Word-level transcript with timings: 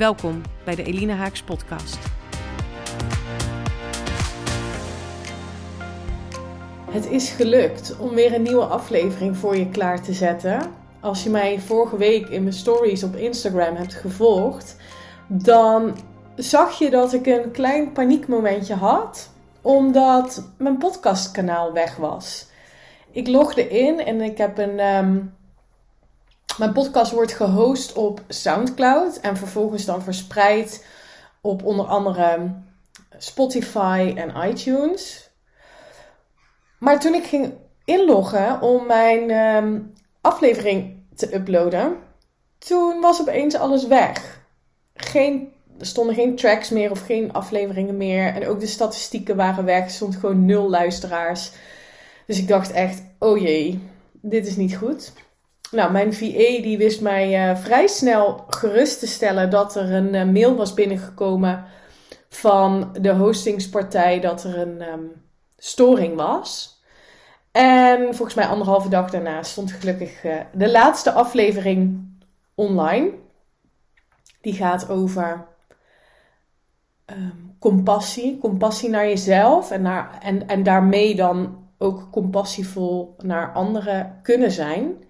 Welkom 0.00 0.42
bij 0.64 0.74
de 0.74 0.82
Elina 0.82 1.14
Haaks 1.14 1.42
podcast. 1.42 1.98
Het 6.90 7.10
is 7.10 7.30
gelukt 7.30 7.96
om 7.98 8.10
weer 8.14 8.34
een 8.34 8.42
nieuwe 8.42 8.64
aflevering 8.64 9.36
voor 9.36 9.56
je 9.56 9.68
klaar 9.68 10.02
te 10.02 10.12
zetten. 10.12 10.60
Als 11.00 11.22
je 11.22 11.30
mij 11.30 11.58
vorige 11.58 11.96
week 11.96 12.28
in 12.28 12.42
mijn 12.42 12.54
stories 12.54 13.02
op 13.02 13.16
Instagram 13.16 13.74
hebt 13.76 13.94
gevolgd, 13.94 14.76
dan 15.26 15.96
zag 16.34 16.78
je 16.78 16.90
dat 16.90 17.12
ik 17.12 17.26
een 17.26 17.50
klein 17.50 17.92
paniekmomentje 17.92 18.74
had, 18.74 19.30
omdat 19.60 20.48
mijn 20.56 20.78
podcastkanaal 20.78 21.72
weg 21.72 21.96
was. 21.96 22.46
Ik 23.10 23.28
logde 23.28 23.68
in 23.68 24.00
en 24.00 24.20
ik 24.20 24.38
heb 24.38 24.58
een. 24.58 24.78
Ehm, 24.78 25.16
mijn 26.60 26.72
podcast 26.72 27.12
wordt 27.12 27.32
gehost 27.32 27.92
op 27.92 28.22
SoundCloud 28.28 29.16
en 29.16 29.36
vervolgens 29.36 29.84
dan 29.84 30.02
verspreid 30.02 30.86
op 31.40 31.64
onder 31.64 31.86
andere 31.86 32.54
Spotify 33.18 34.12
en 34.16 34.48
iTunes. 34.50 35.30
Maar 36.78 37.00
toen 37.00 37.14
ik 37.14 37.24
ging 37.24 37.52
inloggen 37.84 38.60
om 38.60 38.86
mijn 38.86 39.30
ehm, 39.30 39.80
aflevering 40.20 41.02
te 41.14 41.34
uploaden, 41.34 41.96
toen 42.58 43.00
was 43.00 43.20
opeens 43.20 43.54
alles 43.54 43.86
weg. 43.86 44.40
Geen, 44.94 45.52
er 45.78 45.86
stonden 45.86 46.14
geen 46.14 46.36
tracks 46.36 46.70
meer 46.70 46.90
of 46.90 47.00
geen 47.00 47.32
afleveringen 47.32 47.96
meer. 47.96 48.34
En 48.34 48.46
ook 48.46 48.60
de 48.60 48.66
statistieken 48.66 49.36
waren 49.36 49.64
weg. 49.64 49.84
Er 49.84 49.90
stond 49.90 50.16
gewoon 50.16 50.44
nul 50.44 50.70
luisteraars. 50.70 51.52
Dus 52.26 52.38
ik 52.38 52.48
dacht 52.48 52.70
echt, 52.70 53.02
oh 53.18 53.38
jee, 53.38 53.88
dit 54.12 54.46
is 54.46 54.56
niet 54.56 54.76
goed. 54.76 55.12
Nou, 55.70 55.92
mijn 55.92 56.14
VA 56.14 56.62
die 56.62 56.78
wist 56.78 57.00
mij 57.00 57.50
uh, 57.50 57.56
vrij 57.56 57.86
snel 57.86 58.44
gerust 58.48 58.98
te 58.98 59.06
stellen 59.06 59.50
dat 59.50 59.76
er 59.76 59.92
een 59.92 60.14
uh, 60.14 60.24
mail 60.24 60.56
was 60.56 60.74
binnengekomen 60.74 61.64
van 62.28 62.96
de 63.00 63.12
hostingspartij 63.12 64.20
dat 64.20 64.44
er 64.44 64.58
een 64.58 64.82
um, 64.82 65.12
storing 65.58 66.16
was. 66.16 66.78
En 67.52 68.14
volgens 68.14 68.34
mij 68.34 68.46
anderhalve 68.46 68.88
dag 68.88 69.10
daarna 69.10 69.42
stond 69.42 69.72
gelukkig 69.72 70.24
uh, 70.24 70.40
de 70.52 70.70
laatste 70.70 71.12
aflevering 71.12 72.08
online. 72.54 73.10
Die 74.40 74.54
gaat 74.54 74.88
over 74.88 75.46
um, 77.06 77.56
compassie, 77.58 78.38
compassie 78.38 78.88
naar 78.88 79.06
jezelf 79.06 79.70
en, 79.70 79.82
naar, 79.82 80.18
en, 80.22 80.48
en 80.48 80.62
daarmee 80.62 81.14
dan 81.14 81.58
ook 81.78 82.08
compassievol 82.10 83.14
naar 83.18 83.52
anderen 83.52 84.18
kunnen 84.22 84.50
zijn. 84.50 85.08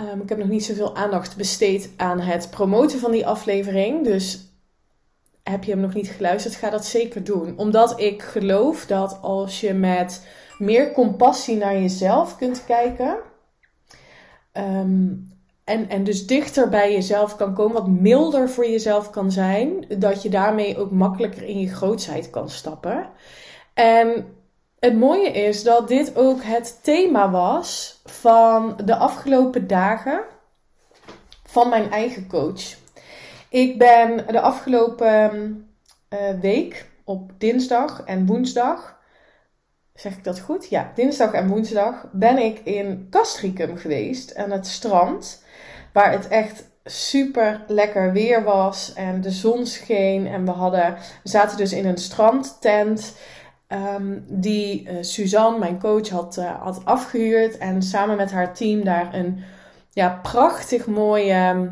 Um, 0.00 0.20
ik 0.20 0.28
heb 0.28 0.38
nog 0.38 0.48
niet 0.48 0.64
zoveel 0.64 0.96
aandacht 0.96 1.36
besteed 1.36 1.90
aan 1.96 2.20
het 2.20 2.50
promoten 2.50 2.98
van 2.98 3.10
die 3.10 3.26
aflevering. 3.26 4.04
Dus 4.04 4.46
heb 5.42 5.64
je 5.64 5.70
hem 5.70 5.80
nog 5.80 5.94
niet 5.94 6.08
geluisterd, 6.08 6.54
ga 6.54 6.70
dat 6.70 6.84
zeker 6.84 7.24
doen. 7.24 7.58
Omdat 7.58 8.00
ik 8.00 8.22
geloof 8.22 8.86
dat 8.86 9.18
als 9.22 9.60
je 9.60 9.72
met 9.72 10.26
meer 10.58 10.92
compassie 10.92 11.56
naar 11.56 11.80
jezelf 11.80 12.36
kunt 12.36 12.64
kijken. 12.64 13.16
Um, 14.52 15.30
en, 15.64 15.88
en 15.88 16.04
dus 16.04 16.26
dichter 16.26 16.68
bij 16.68 16.92
jezelf 16.92 17.36
kan 17.36 17.54
komen, 17.54 17.74
wat 17.74 17.88
milder 17.88 18.50
voor 18.50 18.66
jezelf 18.66 19.10
kan 19.10 19.30
zijn, 19.30 19.84
dat 19.98 20.22
je 20.22 20.28
daarmee 20.28 20.78
ook 20.78 20.90
makkelijker 20.90 21.42
in 21.42 21.58
je 21.58 21.68
grootsheid 21.68 22.30
kan 22.30 22.48
stappen. 22.48 23.08
En 23.74 24.26
het 24.82 24.98
mooie 24.98 25.30
is 25.30 25.62
dat 25.62 25.88
dit 25.88 26.16
ook 26.16 26.42
het 26.42 26.78
thema 26.82 27.30
was 27.30 28.00
van 28.04 28.80
de 28.84 28.96
afgelopen 28.96 29.66
dagen 29.66 30.20
van 31.44 31.68
mijn 31.68 31.90
eigen 31.90 32.26
coach. 32.26 32.76
Ik 33.48 33.78
ben 33.78 34.26
de 34.26 34.40
afgelopen 34.40 35.56
uh, 36.10 36.18
week 36.40 36.90
op 37.04 37.32
dinsdag 37.38 38.02
en 38.04 38.26
woensdag, 38.26 38.98
zeg 39.94 40.12
ik 40.16 40.24
dat 40.24 40.40
goed? 40.40 40.68
Ja, 40.68 40.92
dinsdag 40.94 41.32
en 41.32 41.48
woensdag 41.48 42.06
ben 42.12 42.38
ik 42.38 42.58
in 42.58 43.06
Castricum 43.10 43.76
geweest 43.76 44.36
aan 44.36 44.50
het 44.50 44.66
strand, 44.66 45.44
waar 45.92 46.12
het 46.12 46.28
echt 46.28 46.64
super 46.84 47.64
lekker 47.66 48.12
weer 48.12 48.44
was 48.44 48.92
en 48.92 49.20
de 49.20 49.30
zon 49.30 49.66
scheen 49.66 50.26
en 50.26 50.44
we 50.44 50.50
hadden, 50.50 50.96
we 51.22 51.28
zaten 51.28 51.56
dus 51.56 51.72
in 51.72 51.86
een 51.86 51.98
strandtent. 51.98 53.14
Ehm, 53.72 54.18
die 54.28 54.82
uh, 54.82 54.96
Suzanne, 55.00 55.58
mijn 55.58 55.80
coach, 55.80 56.08
had, 56.08 56.36
uh, 56.38 56.62
had 56.62 56.84
afgehuurd. 56.84 57.58
En 57.58 57.82
samen 57.82 58.16
met 58.16 58.30
haar 58.30 58.54
team 58.54 58.84
daar 58.84 59.14
een 59.14 59.40
ja, 59.90 60.20
prachtig 60.22 60.86
mooie 60.86 61.32
ehm, 61.32 61.68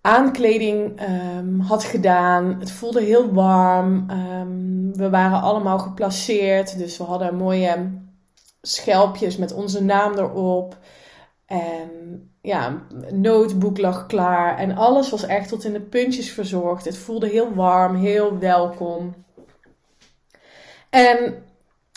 aankleding 0.00 1.00
um, 1.36 1.60
had 1.60 1.84
gedaan. 1.84 2.56
Het 2.58 2.70
voelde 2.70 3.02
heel 3.02 3.32
warm. 3.32 4.06
we 4.92 5.10
waren 5.10 5.40
allemaal 5.40 5.78
geplaceerd. 5.78 6.78
Dus 6.78 6.98
we 6.98 7.04
hadden 7.04 7.36
mooie 7.36 7.90
schelpjes 8.62 9.36
met 9.36 9.52
onze 9.52 9.84
naam 9.84 10.14
erop. 10.14 10.78
En 11.46 11.90
ja, 12.40 12.82
notebook 13.10 13.78
lag 13.78 14.06
klaar. 14.06 14.58
En 14.58 14.76
alles 14.76 15.10
was 15.10 15.26
echt 15.26 15.48
tot 15.48 15.64
in 15.64 15.72
de 15.72 15.80
puntjes 15.80 16.30
verzorgd. 16.30 16.84
Het 16.84 16.98
voelde 16.98 17.28
heel 17.28 17.54
warm, 17.54 17.96
heel 17.96 18.38
welkom. 18.38 19.14
En 20.92 21.44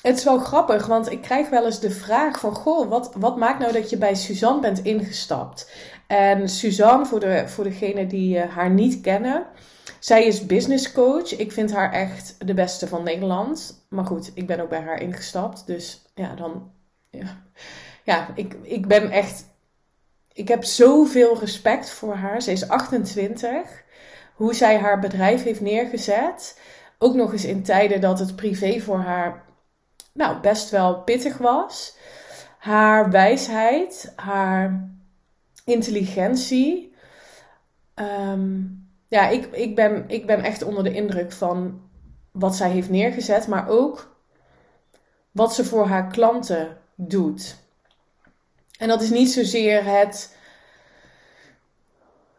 het 0.01 0.17
is 0.17 0.23
wel 0.23 0.39
grappig, 0.39 0.85
want 0.85 1.11
ik 1.11 1.21
krijg 1.21 1.49
wel 1.49 1.65
eens 1.65 1.79
de 1.79 1.91
vraag 1.91 2.39
van... 2.39 2.55
Goh, 2.55 2.89
wat, 2.89 3.11
wat 3.17 3.37
maakt 3.37 3.59
nou 3.59 3.71
dat 3.71 3.89
je 3.89 3.97
bij 3.97 4.15
Suzanne 4.15 4.61
bent 4.61 4.83
ingestapt? 4.83 5.71
En 6.07 6.49
Suzanne, 6.49 7.05
voor, 7.05 7.19
de, 7.19 7.47
voor 7.47 7.63
degenen 7.63 8.07
die 8.07 8.37
uh, 8.37 8.55
haar 8.55 8.69
niet 8.69 9.01
kennen... 9.01 9.45
Zij 10.05 10.25
is 10.25 10.45
business 10.45 10.91
coach. 10.91 11.35
Ik 11.37 11.51
vind 11.51 11.73
haar 11.73 11.91
echt 11.91 12.35
de 12.47 12.53
beste 12.53 12.87
van 12.87 13.03
Nederland. 13.03 13.85
Maar 13.89 14.05
goed, 14.05 14.31
ik 14.33 14.47
ben 14.47 14.59
ook 14.59 14.69
bij 14.69 14.81
haar 14.81 15.01
ingestapt. 15.01 15.67
Dus 15.67 16.01
ja, 16.15 16.35
dan... 16.35 16.71
Ja, 17.09 17.41
ja 18.03 18.27
ik, 18.35 18.55
ik 18.61 18.87
ben 18.87 19.11
echt... 19.11 19.45
Ik 20.33 20.47
heb 20.47 20.63
zoveel 20.63 21.39
respect 21.39 21.89
voor 21.89 22.15
haar. 22.15 22.41
Ze 22.41 22.51
is 22.51 22.67
28. 22.67 23.83
Hoe 24.35 24.53
zij 24.53 24.77
haar 24.77 24.99
bedrijf 24.99 25.43
heeft 25.43 25.61
neergezet... 25.61 26.59
Ook 26.97 27.15
nog 27.15 27.31
eens 27.31 27.45
in 27.45 27.63
tijden 27.63 28.01
dat 28.01 28.19
het 28.19 28.35
privé 28.35 28.79
voor 28.79 28.99
haar 28.99 29.43
nou, 30.13 30.39
best 30.39 30.69
wel 30.69 31.01
pittig 31.01 31.37
was. 31.37 31.97
Haar 32.57 33.09
wijsheid, 33.11 34.13
haar 34.15 34.89
intelligentie. 35.65 36.95
Ehm, 37.93 38.61
ja, 39.07 39.27
ik, 39.27 39.45
ik, 39.45 39.75
ben, 39.75 40.03
ik 40.07 40.25
ben 40.25 40.43
echt 40.43 40.61
onder 40.61 40.83
de 40.83 40.93
indruk 40.93 41.31
van 41.31 41.81
wat 42.31 42.55
zij 42.55 42.69
heeft 42.69 42.89
neergezet, 42.89 43.47
maar 43.47 43.67
ook 43.67 44.15
wat 45.31 45.53
ze 45.53 45.65
voor 45.65 45.85
haar 45.85 46.07
klanten 46.07 46.77
doet. 46.95 47.55
En 48.77 48.87
dat 48.87 49.01
is 49.01 49.09
niet 49.09 49.31
zozeer 49.31 49.85
het. 49.85 50.37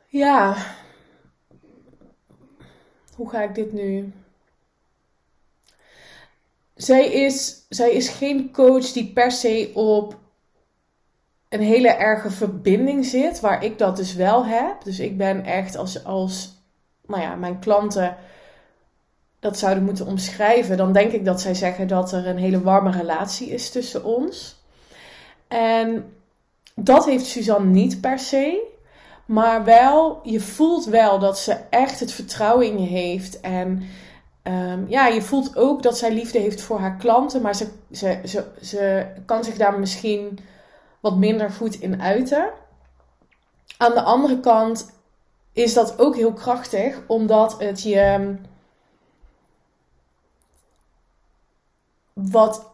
Ja. 0.06 0.56
Hoe 3.14 3.30
ga 3.30 3.42
ik 3.42 3.54
dit 3.54 3.72
nu 3.72 4.12
zij 6.76 7.06
is, 7.12 7.66
zij 7.68 7.90
is 7.90 8.08
geen 8.08 8.52
coach 8.52 8.92
die 8.92 9.12
per 9.12 9.32
se 9.32 9.70
op 9.74 10.16
een 11.48 11.60
hele 11.60 11.88
erge 11.88 12.30
verbinding 12.30 13.04
zit, 13.04 13.40
waar 13.40 13.64
ik 13.64 13.78
dat 13.78 13.96
dus 13.96 14.14
wel 14.14 14.46
heb. 14.46 14.84
Dus 14.84 14.98
ik 14.98 15.16
ben 15.16 15.44
echt 15.44 15.76
als, 15.76 16.04
als 16.04 16.54
nou 17.06 17.22
ja, 17.22 17.34
mijn 17.34 17.58
klanten 17.58 18.16
dat 19.40 19.58
zouden 19.58 19.84
moeten 19.84 20.06
omschrijven, 20.06 20.76
dan 20.76 20.92
denk 20.92 21.12
ik 21.12 21.24
dat 21.24 21.40
zij 21.40 21.54
zeggen 21.54 21.88
dat 21.88 22.12
er 22.12 22.26
een 22.26 22.38
hele 22.38 22.62
warme 22.62 22.90
relatie 22.90 23.48
is 23.48 23.70
tussen 23.70 24.04
ons. 24.04 24.56
En 25.48 26.12
dat 26.74 27.04
heeft 27.04 27.26
Suzanne 27.26 27.70
niet 27.70 28.00
per 28.00 28.18
se. 28.18 28.74
Maar 29.26 29.64
wel, 29.64 30.20
je 30.22 30.40
voelt 30.40 30.84
wel 30.84 31.18
dat 31.18 31.38
ze 31.38 31.56
echt 31.70 32.00
het 32.00 32.12
vertrouwen 32.12 32.66
in 32.66 32.80
je 32.80 32.88
heeft. 32.88 33.40
En 33.40 33.82
Ehm, 34.46 34.84
ja, 34.88 35.06
je 35.06 35.22
voelt 35.22 35.56
ook 35.56 35.82
dat 35.82 35.98
zij 35.98 36.12
liefde 36.12 36.38
heeft 36.38 36.62
voor 36.62 36.78
haar 36.78 36.96
klanten, 36.96 37.42
maar 37.42 37.54
ze, 37.54 37.68
ze, 37.90 38.20
ze, 38.24 38.44
ze 38.62 39.06
kan 39.24 39.44
zich 39.44 39.56
daar 39.56 39.78
misschien 39.78 40.38
wat 41.00 41.16
minder 41.16 41.50
goed 41.50 41.74
in 41.80 42.02
uiten. 42.02 42.50
Aan 43.76 43.94
de 43.94 44.02
andere 44.02 44.40
kant 44.40 44.92
is 45.52 45.74
dat 45.74 45.98
ook 45.98 46.16
heel 46.16 46.32
krachtig, 46.32 47.00
omdat 47.06 47.60
het 47.60 47.82
je 47.82 48.34
wat 52.12 52.70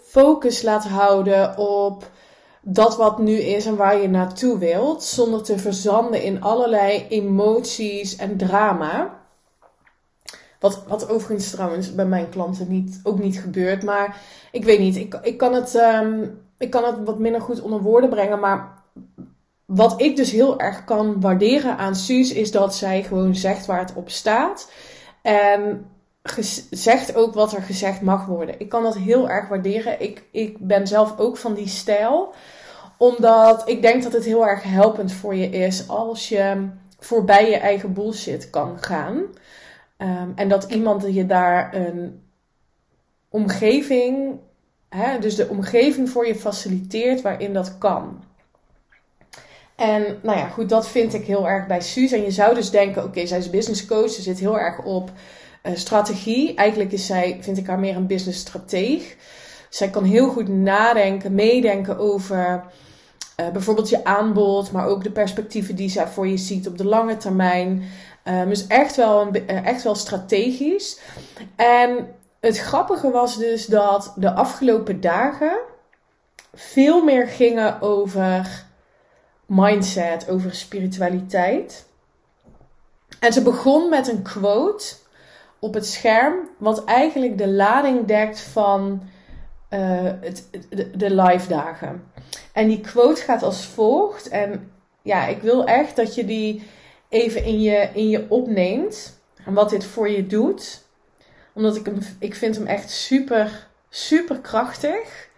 focus 0.00 0.62
laat 0.62 0.84
houden 0.84 1.58
op 1.58 2.10
dat 2.62 2.96
wat 2.96 3.18
nu 3.18 3.32
is 3.32 3.66
en 3.66 3.76
waar 3.76 4.00
je 4.00 4.08
naartoe 4.08 4.58
wilt, 4.58 5.02
zonder 5.04 5.42
te 5.42 5.58
verzanden 5.58 6.22
in 6.22 6.42
allerlei 6.42 7.06
emoties 7.08 8.16
en 8.16 8.36
drama. 8.36 9.20
Wat, 10.60 10.82
wat 10.88 11.08
overigens 11.08 11.50
trouwens 11.50 11.94
bij 11.94 12.06
mijn 12.06 12.28
klanten 12.28 12.68
niet, 12.68 13.00
ook 13.02 13.18
niet 13.18 13.40
gebeurt. 13.40 13.82
Maar 13.82 14.20
ik 14.52 14.64
weet 14.64 14.78
niet, 14.78 14.96
ik, 14.96 15.18
ik, 15.22 15.38
kan 15.38 15.54
het, 15.54 15.74
ehm, 15.74 16.24
ik 16.58 16.70
kan 16.70 16.84
het 16.84 16.96
wat 17.04 17.18
minder 17.18 17.40
goed 17.40 17.60
onder 17.60 17.80
woorden 17.80 18.10
brengen. 18.10 18.40
Maar 18.40 18.82
wat 19.64 20.00
ik 20.00 20.16
dus 20.16 20.30
heel 20.30 20.60
erg 20.60 20.84
kan 20.84 21.20
waarderen 21.20 21.76
aan 21.76 21.96
Suus 21.96 22.32
is 22.32 22.50
dat 22.50 22.74
zij 22.74 23.02
gewoon 23.02 23.34
zegt 23.34 23.66
waar 23.66 23.78
het 23.78 23.94
op 23.94 24.10
staat. 24.10 24.70
En 25.22 25.86
zegt 26.70 27.14
ook 27.14 27.34
wat 27.34 27.52
er 27.52 27.62
gezegd 27.62 28.00
mag 28.00 28.26
worden. 28.26 28.60
Ik 28.60 28.68
kan 28.68 28.82
dat 28.82 28.96
heel 28.96 29.30
erg 29.30 29.48
waarderen. 29.48 30.00
Ik, 30.00 30.22
ik 30.30 30.58
ben 30.58 30.86
zelf 30.86 31.18
ook 31.18 31.36
van 31.36 31.54
die 31.54 31.68
stijl. 31.68 32.34
Omdat 32.96 33.68
ik 33.68 33.82
denk 33.82 34.02
dat 34.02 34.12
het 34.12 34.24
heel 34.24 34.46
erg 34.46 34.62
helpend 34.62 35.12
voor 35.12 35.34
je 35.34 35.48
is 35.48 35.88
als 35.88 36.28
je 36.28 36.68
voorbij 36.98 37.50
je 37.50 37.56
eigen 37.56 37.92
bullshit 37.92 38.50
kan 38.50 38.78
gaan. 38.78 39.22
Ehm, 39.96 40.30
en 40.34 40.48
dat 40.48 40.64
iemand 40.64 41.14
je 41.14 41.26
daar 41.26 41.74
een 41.74 42.22
omgeving, 43.28 44.38
hè, 44.88 45.18
dus 45.18 45.34
de 45.34 45.48
omgeving 45.48 46.10
voor 46.10 46.26
je 46.26 46.34
faciliteert 46.34 47.22
waarin 47.22 47.52
dat 47.52 47.78
kan. 47.78 48.24
En 49.76 50.18
nou 50.22 50.38
ja, 50.38 50.48
goed, 50.48 50.68
dat 50.68 50.88
vind 50.88 51.14
ik 51.14 51.26
heel 51.26 51.48
erg 51.48 51.66
bij 51.66 51.80
Suus. 51.80 52.12
En 52.12 52.22
je 52.22 52.30
zou 52.30 52.54
dus 52.54 52.70
denken, 52.70 53.04
oké, 53.04 53.26
zij 53.26 53.38
is 53.38 53.50
business 53.50 53.86
coach, 53.86 54.10
ze 54.10 54.22
zit 54.22 54.38
heel 54.38 54.58
erg 54.58 54.84
op 54.84 55.10
uh, 55.62 55.76
strategie. 55.76 56.54
Eigenlijk 56.54 56.92
is 56.92 57.06
zij, 57.06 57.38
vind 57.40 57.58
ik 57.58 57.66
haar 57.66 57.78
meer 57.78 57.96
een 57.96 58.06
business 58.06 58.40
strateeg. 58.40 59.16
Zij 59.68 59.90
kan 59.90 60.04
heel 60.04 60.28
goed 60.28 60.48
nadenken, 60.48 61.34
meedenken 61.34 61.98
over 61.98 62.64
uh, 63.40 63.48
bijvoorbeeld 63.48 63.88
je 63.88 64.04
aanbod, 64.04 64.72
maar 64.72 64.86
ook 64.86 65.02
de 65.02 65.10
perspectieven 65.10 65.76
die 65.76 65.88
zij 65.88 66.06
voor 66.06 66.26
je 66.28 66.36
ziet 66.36 66.68
op 66.68 66.78
de 66.78 66.84
lange 66.84 67.16
termijn. 67.16 67.82
Um, 68.24 68.48
dus 68.48 68.66
echt 68.66 68.96
wel, 68.96 69.20
een, 69.20 69.46
eh, 69.46 69.66
echt 69.66 69.82
wel 69.82 69.94
strategisch. 69.94 71.00
En 71.56 72.14
het 72.40 72.58
grappige 72.58 73.10
was 73.10 73.38
dus 73.38 73.66
dat 73.66 74.12
de 74.16 74.32
afgelopen 74.32 75.00
dagen 75.00 75.58
veel 76.54 77.04
meer 77.04 77.26
gingen 77.26 77.80
over 77.80 78.64
mindset, 79.46 80.28
over 80.28 80.54
spiritualiteit. 80.54 81.86
En 83.20 83.32
ze 83.32 83.42
begon 83.42 83.88
met 83.88 84.08
een 84.08 84.22
quote 84.22 84.94
op 85.62 85.74
het 85.74 85.86
scherm, 85.86 86.48
wat 86.58 86.84
eigenlijk 86.84 87.38
de 87.38 87.48
lading 87.48 88.06
dekt 88.06 88.40
van 88.40 89.02
uh, 89.70 90.10
het, 90.20 90.48
de, 90.68 90.96
de 90.96 91.14
live 91.14 91.48
dagen. 91.48 92.04
En 92.52 92.68
die 92.68 92.80
quote 92.80 93.22
gaat 93.22 93.42
als 93.42 93.66
volgt. 93.66 94.28
En 94.28 94.72
ja, 95.02 95.26
ik 95.26 95.42
wil 95.42 95.66
echt 95.66 95.96
dat 95.96 96.14
je 96.14 96.24
die 96.24 96.62
even 97.08 97.44
in 97.44 97.60
je, 97.60 97.88
in 97.94 98.08
je 98.08 98.26
opneemt. 98.28 99.20
En 99.44 99.54
wat 99.54 99.70
dit 99.70 99.84
voor 99.84 100.08
je 100.08 100.26
doet. 100.26 100.84
Omdat 101.54 101.76
ik 101.76 101.86
hem, 101.86 101.98
ik 102.18 102.34
vind 102.34 102.56
hem 102.56 102.66
echt 102.66 102.90
super, 102.90 103.68
super 103.88 104.38
krachtig. 104.38 105.30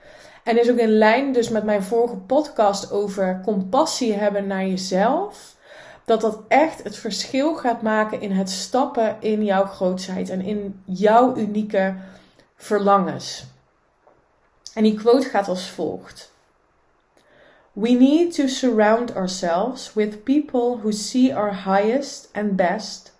En 0.45 0.61
is 0.61 0.71
ook 0.71 0.79
in 0.79 0.99
lijn 0.99 1.33
dus 1.33 1.49
met 1.49 1.65
mijn 1.65 1.83
vorige 1.83 2.17
podcast 2.17 2.93
over 2.93 3.41
compassie 3.45 4.13
hebben 4.13 4.47
naar 4.47 4.67
jezelf. 4.67 5.54
Dat 6.05 6.21
dat 6.21 6.41
echt 6.49 6.83
het 6.83 6.97
verschil 6.97 7.55
gaat 7.55 7.83
maken 7.83 8.21
in 8.21 8.33
het 8.33 8.51
stappen 8.51 9.17
in 9.21 9.45
jouw 9.45 9.65
grootheid 9.65 10.31
en 10.31 10.41
in 10.41 10.83
jouw 10.85 11.37
unieke 11.37 11.95
verlangens. 12.57 13.45
En 14.75 14.83
die 14.83 14.95
quote 14.95 15.29
gaat 15.29 15.49
als 15.49 15.71
volgt. 15.71 16.33
We 17.73 17.91
need 17.91 18.35
to 18.35 18.47
surround 18.47 19.17
ourselves 19.17 19.93
with 19.95 20.25
people 20.25 20.79
who 20.79 20.91
see 20.91 21.37
our 21.37 21.65
highest 21.65 22.29
and 22.33 22.57
best 22.57 23.13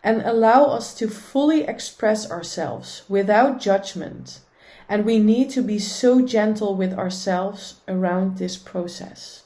and 0.00 0.24
allow 0.24 0.74
us 0.74 0.94
to 0.94 1.08
fully 1.08 1.62
express 1.62 2.30
ourselves 2.30 3.04
without 3.08 3.62
judgment 3.62 4.42
and 4.88 5.04
we 5.04 5.18
need 5.18 5.50
to 5.50 5.62
be 5.62 5.78
so 5.78 6.20
gentle 6.20 6.74
with 6.74 6.92
ourselves 6.92 7.80
around 7.86 8.36
this 8.36 8.56
process. 8.56 9.41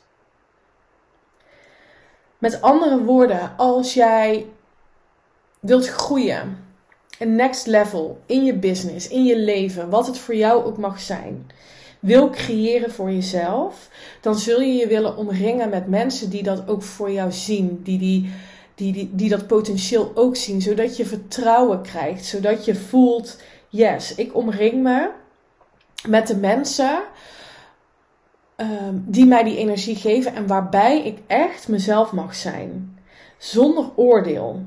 Met 2.38 2.62
andere 2.62 3.02
woorden, 3.02 3.56
als 3.56 3.94
jij 3.94 4.46
wilt 5.60 5.86
groeien, 5.86 6.64
een 7.18 7.36
next 7.36 7.66
level 7.66 8.20
in 8.26 8.44
je 8.44 8.54
business, 8.54 9.08
in 9.08 9.24
je 9.24 9.38
leven, 9.38 9.90
wat 9.90 10.06
het 10.06 10.18
voor 10.18 10.34
jou 10.34 10.64
ook 10.64 10.78
mag 10.78 11.00
zijn, 11.00 11.50
wil 12.00 12.30
creëren 12.30 12.92
voor 12.92 13.10
jezelf, 13.10 13.88
dan 14.20 14.34
zul 14.34 14.60
je 14.60 14.72
je 14.72 14.86
willen 14.86 15.16
omringen 15.16 15.68
met 15.68 15.88
mensen 15.88 16.30
die 16.30 16.42
dat 16.42 16.68
ook 16.68 16.82
voor 16.82 17.10
jou 17.10 17.32
zien, 17.32 17.80
die, 17.82 17.98
die, 17.98 18.32
die, 18.74 18.92
die, 18.92 19.10
die 19.12 19.28
dat 19.28 19.46
potentieel 19.46 20.12
ook 20.14 20.36
zien, 20.36 20.62
zodat 20.62 20.96
je 20.96 21.06
vertrouwen 21.06 21.82
krijgt, 21.82 22.24
zodat 22.24 22.64
je 22.64 22.74
voelt, 22.74 23.36
yes, 23.68 24.14
ik 24.14 24.36
omring 24.36 24.82
me 24.82 25.10
met 26.08 26.26
de 26.26 26.36
mensen 26.36 27.02
um, 28.56 29.04
die 29.06 29.26
mij 29.26 29.42
die 29.42 29.56
energie 29.56 29.96
geven 29.96 30.34
en 30.34 30.46
waarbij 30.46 31.04
ik 31.04 31.18
echt 31.26 31.68
mezelf 31.68 32.12
mag 32.12 32.34
zijn. 32.34 32.98
Zonder 33.38 33.90
oordeel. 33.96 34.62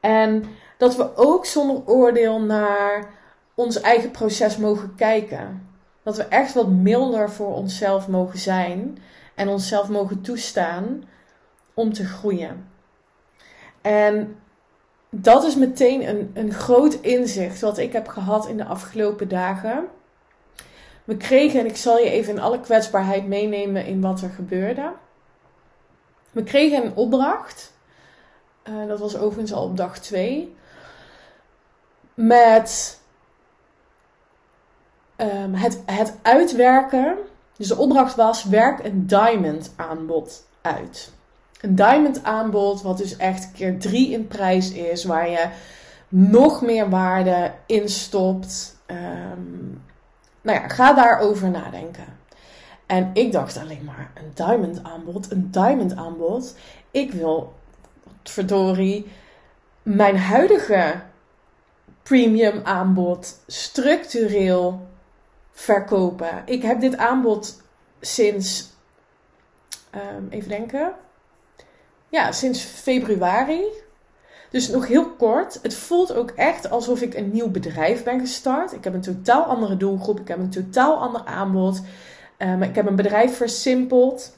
En 0.00 0.44
dat 0.78 0.96
we 0.96 1.16
ook 1.16 1.46
zonder 1.46 1.82
oordeel 1.86 2.40
naar 2.40 3.10
ons 3.54 3.80
eigen 3.80 4.10
proces 4.10 4.56
mogen 4.56 4.94
kijken. 4.94 5.68
Dat 6.02 6.16
we 6.16 6.22
echt 6.22 6.54
wat 6.54 6.68
milder 6.68 7.30
voor 7.30 7.54
onszelf 7.54 8.08
mogen 8.08 8.38
zijn 8.38 8.98
en 9.34 9.48
onszelf 9.48 9.88
mogen 9.88 10.20
toestaan 10.20 11.04
om 11.74 11.92
te 11.92 12.04
groeien. 12.04 12.68
En 13.80 14.36
dat 15.10 15.44
is 15.44 15.56
meteen 15.56 16.08
een, 16.08 16.30
een 16.34 16.52
groot 16.52 16.94
inzicht 16.94 17.60
wat 17.60 17.78
ik 17.78 17.92
heb 17.92 18.08
gehad 18.08 18.48
in 18.48 18.56
de 18.56 18.64
afgelopen 18.64 19.28
dagen. 19.28 19.84
We 21.04 21.16
kregen, 21.16 21.60
en 21.60 21.66
ik 21.66 21.76
zal 21.76 21.98
je 21.98 22.10
even 22.10 22.32
in 22.32 22.40
alle 22.40 22.60
kwetsbaarheid 22.60 23.26
meenemen 23.26 23.86
in 23.86 24.00
wat 24.00 24.20
er 24.20 24.30
gebeurde. 24.30 24.92
We 26.30 26.42
kregen 26.42 26.84
een 26.84 26.94
opdracht. 26.94 27.72
Uh, 28.68 28.86
dat 28.88 28.98
was 28.98 29.16
overigens 29.16 29.52
al 29.52 29.64
op 29.64 29.76
dag 29.76 29.98
2. 29.98 30.56
Met 32.14 33.00
um, 35.16 35.54
het, 35.54 35.82
het 35.86 36.18
uitwerken. 36.22 37.16
Dus 37.56 37.68
de 37.68 37.76
opdracht 37.76 38.14
was: 38.14 38.44
werk 38.44 38.84
een 38.84 39.06
diamond 39.06 39.72
aanbod 39.76 40.46
uit. 40.60 41.12
Een 41.60 41.74
diamond 41.74 42.24
aanbod, 42.24 42.82
wat 42.82 42.98
dus 42.98 43.16
echt 43.16 43.52
keer 43.52 43.78
3 43.78 44.10
in 44.10 44.26
prijs 44.26 44.72
is, 44.72 45.04
waar 45.04 45.28
je 45.28 45.48
nog 46.08 46.62
meer 46.62 46.90
waarde 46.90 47.52
in 47.66 47.88
stopt. 47.88 48.76
Um, 48.86 49.82
nou 50.44 50.60
ja, 50.60 50.68
ga 50.68 50.92
daarover 50.92 51.50
nadenken. 51.50 52.18
En 52.86 53.10
ik 53.12 53.32
dacht 53.32 53.56
alleen 53.56 53.84
maar, 53.84 54.10
een 54.14 54.30
diamond 54.34 54.82
aanbod, 54.82 55.30
een 55.30 55.50
diamond 55.50 55.96
aanbod. 55.96 56.56
Ik 56.90 57.12
wil, 57.12 57.54
verdorie, 58.22 59.12
mijn 59.82 60.18
huidige 60.18 61.00
premium 62.02 62.60
aanbod 62.64 63.40
structureel 63.46 64.86
verkopen. 65.52 66.42
Ik 66.44 66.62
heb 66.62 66.80
dit 66.80 66.96
aanbod 66.96 67.62
sinds, 68.00 68.72
um, 69.94 70.26
even 70.30 70.48
denken, 70.48 70.92
ja, 72.08 72.32
sinds 72.32 72.60
februari 72.60 73.64
dus 74.54 74.68
nog 74.68 74.86
heel 74.86 75.10
kort, 75.10 75.58
het 75.62 75.74
voelt 75.74 76.14
ook 76.14 76.30
echt 76.30 76.70
alsof 76.70 77.00
ik 77.00 77.14
een 77.14 77.30
nieuw 77.32 77.50
bedrijf 77.50 78.04
ben 78.04 78.20
gestart. 78.20 78.72
Ik 78.72 78.84
heb 78.84 78.94
een 78.94 79.00
totaal 79.00 79.44
andere 79.44 79.76
doelgroep, 79.76 80.20
ik 80.20 80.28
heb 80.28 80.38
een 80.38 80.50
totaal 80.50 80.96
ander 80.98 81.24
aanbod. 81.24 81.82
Um, 82.38 82.62
ik 82.62 82.74
heb 82.74 82.86
een 82.86 82.96
bedrijf 82.96 83.36
versimpeld. 83.36 84.36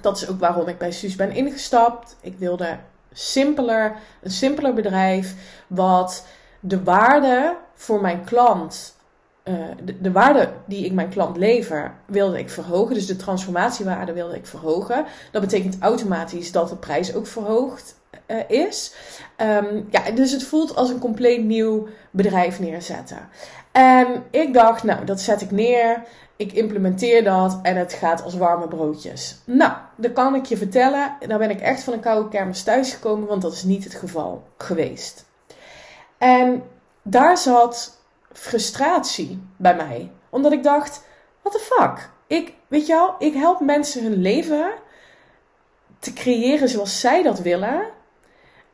Dat 0.00 0.16
is 0.16 0.28
ook 0.28 0.38
waarom 0.38 0.68
ik 0.68 0.78
bij 0.78 0.92
Suus 0.92 1.16
ben 1.16 1.32
ingestapt. 1.32 2.16
Ik 2.20 2.38
wilde 2.38 2.76
simpeler, 3.12 3.96
een 4.22 4.30
simpeler 4.30 4.74
bedrijf 4.74 5.34
wat 5.66 6.26
de 6.60 6.82
waarde 6.82 7.56
voor 7.74 8.00
mijn 8.00 8.24
klant 8.24 8.96
uh, 9.44 9.54
de, 9.84 10.00
de, 10.00 10.12
waarde 10.12 10.52
die 10.66 10.84
ik 10.84 10.92
mijn 10.92 11.08
klant 11.08 11.36
lever, 11.36 11.94
wilde 12.06 12.38
ik 12.38 12.50
verhogen. 12.50 12.94
Dus 12.94 13.06
de 13.06 13.16
transformatiewaarde 13.16 14.12
wilde 14.12 14.36
ik 14.36 14.46
verhogen. 14.46 15.04
Dat 15.32 15.42
betekent 15.42 15.76
automatisch 15.80 16.52
dat 16.52 16.68
de 16.68 16.76
prijs 16.76 17.14
ook 17.14 17.26
verhoogd 17.26 17.96
uh, 18.28 18.50
is. 18.50 18.94
Um, 19.36 19.88
ja, 19.90 20.10
dus 20.10 20.32
het 20.32 20.44
voelt 20.44 20.76
als 20.76 20.90
een 20.90 20.98
compleet 20.98 21.44
nieuw 21.44 21.88
bedrijf 22.10 22.60
neerzetten. 22.60 23.28
En 23.72 24.24
ik 24.30 24.54
dacht, 24.54 24.82
nou, 24.82 25.04
dat 25.04 25.20
zet 25.20 25.40
ik 25.40 25.50
neer. 25.50 26.02
Ik 26.36 26.52
implementeer 26.52 27.24
dat 27.24 27.58
en 27.62 27.76
het 27.76 27.92
gaat 27.92 28.22
als 28.22 28.34
warme 28.34 28.68
broodjes. 28.68 29.36
Nou, 29.44 29.72
dan 29.96 30.12
kan 30.12 30.34
ik 30.34 30.44
je 30.44 30.56
vertellen, 30.56 31.16
daar 31.26 31.38
ben 31.38 31.50
ik 31.50 31.60
echt 31.60 31.82
van 31.82 31.92
een 31.92 32.00
koude 32.00 32.28
kermis 32.28 32.62
thuisgekomen, 32.62 33.28
want 33.28 33.42
dat 33.42 33.52
is 33.52 33.62
niet 33.62 33.84
het 33.84 33.94
geval 33.94 34.46
geweest. 34.56 35.26
En 36.18 36.62
daar 37.02 37.38
zat 37.38 38.00
frustratie 38.32 39.42
bij 39.56 39.76
mij. 39.76 40.10
Omdat 40.30 40.52
ik 40.52 40.62
dacht, 40.62 41.04
what 41.42 41.52
the 41.52 41.74
fuck? 41.74 42.10
Ik, 42.26 42.52
weet 42.68 42.86
je 42.86 42.92
wel, 42.92 43.14
ik 43.18 43.34
help 43.34 43.60
mensen 43.60 44.02
hun 44.02 44.16
leven 44.16 44.72
te 45.98 46.12
creëren 46.12 46.68
zoals 46.68 47.00
zij 47.00 47.22
dat 47.22 47.40
willen. 47.40 47.96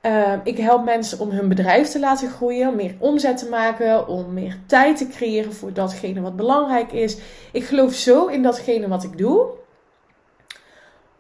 Ehm, 0.05 0.41
ik 0.43 0.59
help 0.59 0.85
mensen 0.85 1.19
om 1.19 1.31
hun 1.31 1.49
bedrijf 1.49 1.89
te 1.89 1.99
laten 1.99 2.31
groeien, 2.31 2.69
om 2.69 2.75
meer 2.75 2.95
omzet 2.99 3.37
te 3.39 3.49
maken, 3.49 4.09
om 4.09 4.33
meer 4.33 4.59
tijd 4.67 4.97
te 4.97 5.07
creëren 5.07 5.55
voor 5.55 5.73
datgene 5.73 6.21
wat 6.21 6.37
belangrijk 6.37 6.93
is. 6.93 7.17
Ik 7.53 7.65
geloof 7.65 7.93
zo 7.93 8.27
in 8.27 8.43
datgene 8.43 8.89
wat 8.89 9.05
ik 9.05 9.19
doe. 9.19 9.47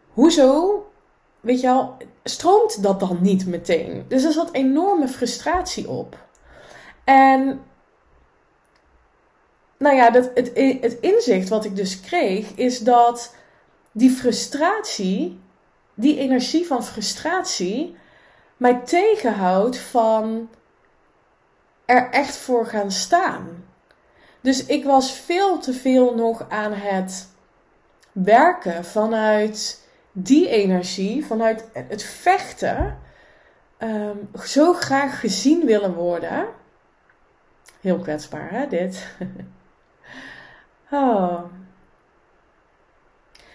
Hoezo, 0.08 0.86
weet 1.40 1.60
je 1.60 1.66
wel, 1.66 1.96
stroomt 2.24 2.82
dat 2.82 3.00
dan 3.00 3.18
niet 3.20 3.46
meteen? 3.46 4.04
Dus 4.08 4.24
er 4.24 4.32
zat 4.32 4.52
enorme 4.52 5.08
frustratie 5.08 5.88
op. 5.88 6.18
En 7.04 7.60
nou 9.78 9.96
ja, 9.96 10.10
dat, 10.10 10.30
het, 10.34 10.50
het 10.80 10.98
inzicht 11.00 11.48
wat 11.48 11.64
ik 11.64 11.76
dus 11.76 12.00
kreeg 12.00 12.54
is 12.54 12.78
dat 12.78 13.34
die 13.92 14.10
frustratie, 14.10 15.40
die 15.94 16.18
energie 16.18 16.66
van 16.66 16.84
frustratie, 16.84 17.96
mij 18.56 18.80
tegenhoudt 18.84 19.78
van 19.78 20.48
er 21.84 22.10
echt 22.10 22.36
voor 22.36 22.66
gaan 22.66 22.90
staan. 22.90 23.64
Dus 24.40 24.66
ik 24.66 24.84
was 24.84 25.12
veel 25.12 25.58
te 25.58 25.72
veel 25.72 26.14
nog 26.14 26.48
aan 26.48 26.72
het 26.72 27.28
werken 28.12 28.84
vanuit 28.84 29.88
die 30.12 30.48
energie, 30.48 31.26
vanuit 31.26 31.68
het 31.72 32.02
vechten, 32.02 32.98
ehm, 33.76 34.16
zo 34.44 34.72
graag 34.72 35.20
gezien 35.20 35.64
willen 35.64 35.94
worden. 35.94 36.46
Heel 37.80 37.98
kwetsbaar, 37.98 38.50
hè, 38.50 38.66
dit? 38.66 39.06
oh. 40.90 41.42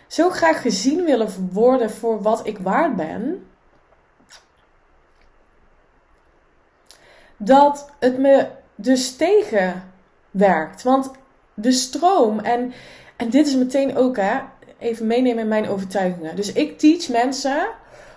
Zo 0.08 0.30
graag 0.30 0.62
gezien 0.62 1.06
willen 1.06 1.50
worden 1.52 1.92
voor 1.92 2.22
wat 2.22 2.48
ik 2.48 2.58
waard 2.58 2.96
ben. 2.96 3.49
Dat 7.40 7.90
het 8.00 8.18
me 8.18 8.48
dus 8.76 9.16
tegenwerkt. 9.16 10.84
Want 10.84 11.12
de 11.54 11.72
stroom, 11.72 12.40
en, 12.40 12.74
en 13.16 13.30
dit 13.30 13.48
is 13.48 13.56
meteen 13.56 13.98
ook, 13.98 14.18
hè, 14.18 14.40
even 14.80 15.08
meenemen 15.08 15.44
in 15.44 15.48
mijn 15.48 15.70
overtuigingen. 15.70 16.36
Dus 16.36 16.52
ik 16.52 16.80
teach 16.80 17.10
mensen 17.10 17.68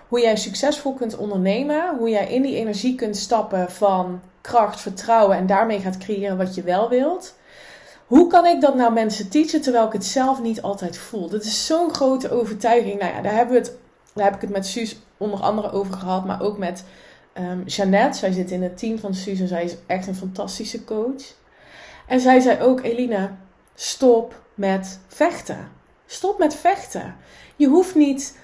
hoe 0.09 0.21
jij 0.21 0.37
succesvol 0.37 0.95
kunt 0.95 1.17
ondernemen, 1.17 1.97
hoe 1.99 2.09
jij 2.09 2.27
in 2.27 2.43
die 2.43 2.57
energie 2.57 2.95
kunt 2.95 3.17
stappen 3.17 3.71
van 3.71 4.21
kracht, 4.41 4.81
vertrouwen 4.81 5.37
en 5.37 5.47
daarmee 5.47 5.81
gaat 5.81 5.99
creëren 5.99 6.37
wat 6.37 6.55
je 6.55 6.63
wel 6.63 6.89
wilt. 6.89 7.35
Hoe 8.07 8.27
kan 8.27 8.47
ik 8.47 8.61
dat 8.61 8.75
nou 8.75 8.93
mensen 8.93 9.29
teachen 9.29 9.61
terwijl 9.61 9.87
ik 9.87 9.93
het 9.93 10.05
zelf 10.05 10.43
niet 10.43 10.63
altijd 10.63 10.97
voel? 10.97 11.29
Dat 11.29 11.45
is 11.45 11.67
zo'n 11.67 11.95
grote 11.95 12.31
overtuiging. 12.31 13.01
Nou 13.01 13.15
ja, 13.15 13.21
daar, 13.21 13.35
hebben 13.35 13.55
we 13.55 13.61
het, 13.61 13.77
daar 14.15 14.25
heb 14.25 14.35
ik 14.35 14.41
het 14.41 14.51
met 14.51 14.67
Suus 14.67 14.97
onder 15.17 15.41
andere 15.41 15.71
over 15.71 15.95
gehad, 15.95 16.25
maar 16.25 16.43
ook 16.43 16.59
met 16.59 16.85
um, 17.39 17.63
Jeannette, 17.67 18.19
zij 18.19 18.33
zit 18.33 18.51
in 18.51 18.63
het 18.63 18.79
team 18.79 18.99
van 18.99 19.15
Susan. 19.15 19.47
Zij 19.47 19.65
is 19.65 19.77
echt 19.87 20.07
een 20.07 20.15
fantastische 20.15 20.85
coach. 20.85 21.23
En 22.07 22.21
zij 22.21 22.41
zei 22.41 22.61
ook, 22.61 22.83
Elina, 22.83 23.39
stop 23.75 24.43
met 24.55 25.01
vechten. 25.09 25.71
Stop 26.07 26.39
met 26.39 26.55
vechten. 26.55 27.17
Je 27.57 27.67
hoeft 27.67 27.95
niet 27.95 28.39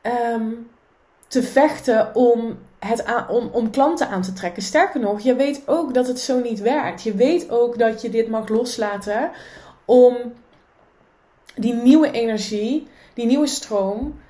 ehm, 0.00 0.52
te 1.28 1.42
vechten 1.42 2.14
om, 2.14 2.58
het 2.78 3.04
om, 3.28 3.48
om 3.52 3.70
klanten 3.70 4.08
aan 4.08 4.22
te 4.22 4.32
trekken. 4.32 4.62
Sterker 4.62 5.00
nog, 5.00 5.20
je 5.20 5.34
weet 5.34 5.62
ook 5.66 5.94
dat 5.94 6.06
het 6.06 6.20
zo 6.20 6.40
niet 6.40 6.60
werkt. 6.60 7.02
Je 7.02 7.14
weet 7.14 7.50
ook 7.50 7.78
dat 7.78 8.02
je 8.02 8.10
dit 8.10 8.28
mag 8.28 8.48
loslaten 8.48 9.30
om 9.84 10.16
die 11.54 11.74
nieuwe 11.74 12.10
energie, 12.10 12.88
die 13.14 13.26
nieuwe 13.26 13.46
stroom, 13.46 14.20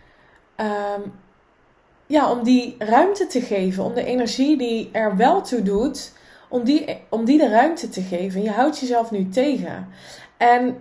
um, 0.57 1.13
ja, 2.11 2.31
om 2.31 2.43
die 2.43 2.75
ruimte 2.79 3.27
te 3.27 3.41
geven, 3.41 3.85
om 3.85 3.95
de 3.95 4.05
energie 4.05 4.57
die 4.57 4.89
er 4.93 5.17
wel 5.17 5.43
toe 5.43 5.63
doet, 5.63 6.13
om 6.49 6.65
die, 6.65 7.01
om 7.09 7.25
die 7.25 7.39
de 7.39 7.49
ruimte 7.49 7.89
te 7.89 8.03
geven. 8.03 8.43
Je 8.43 8.51
houdt 8.51 8.79
jezelf 8.79 9.11
nu 9.11 9.29
tegen. 9.29 9.89
En 10.37 10.77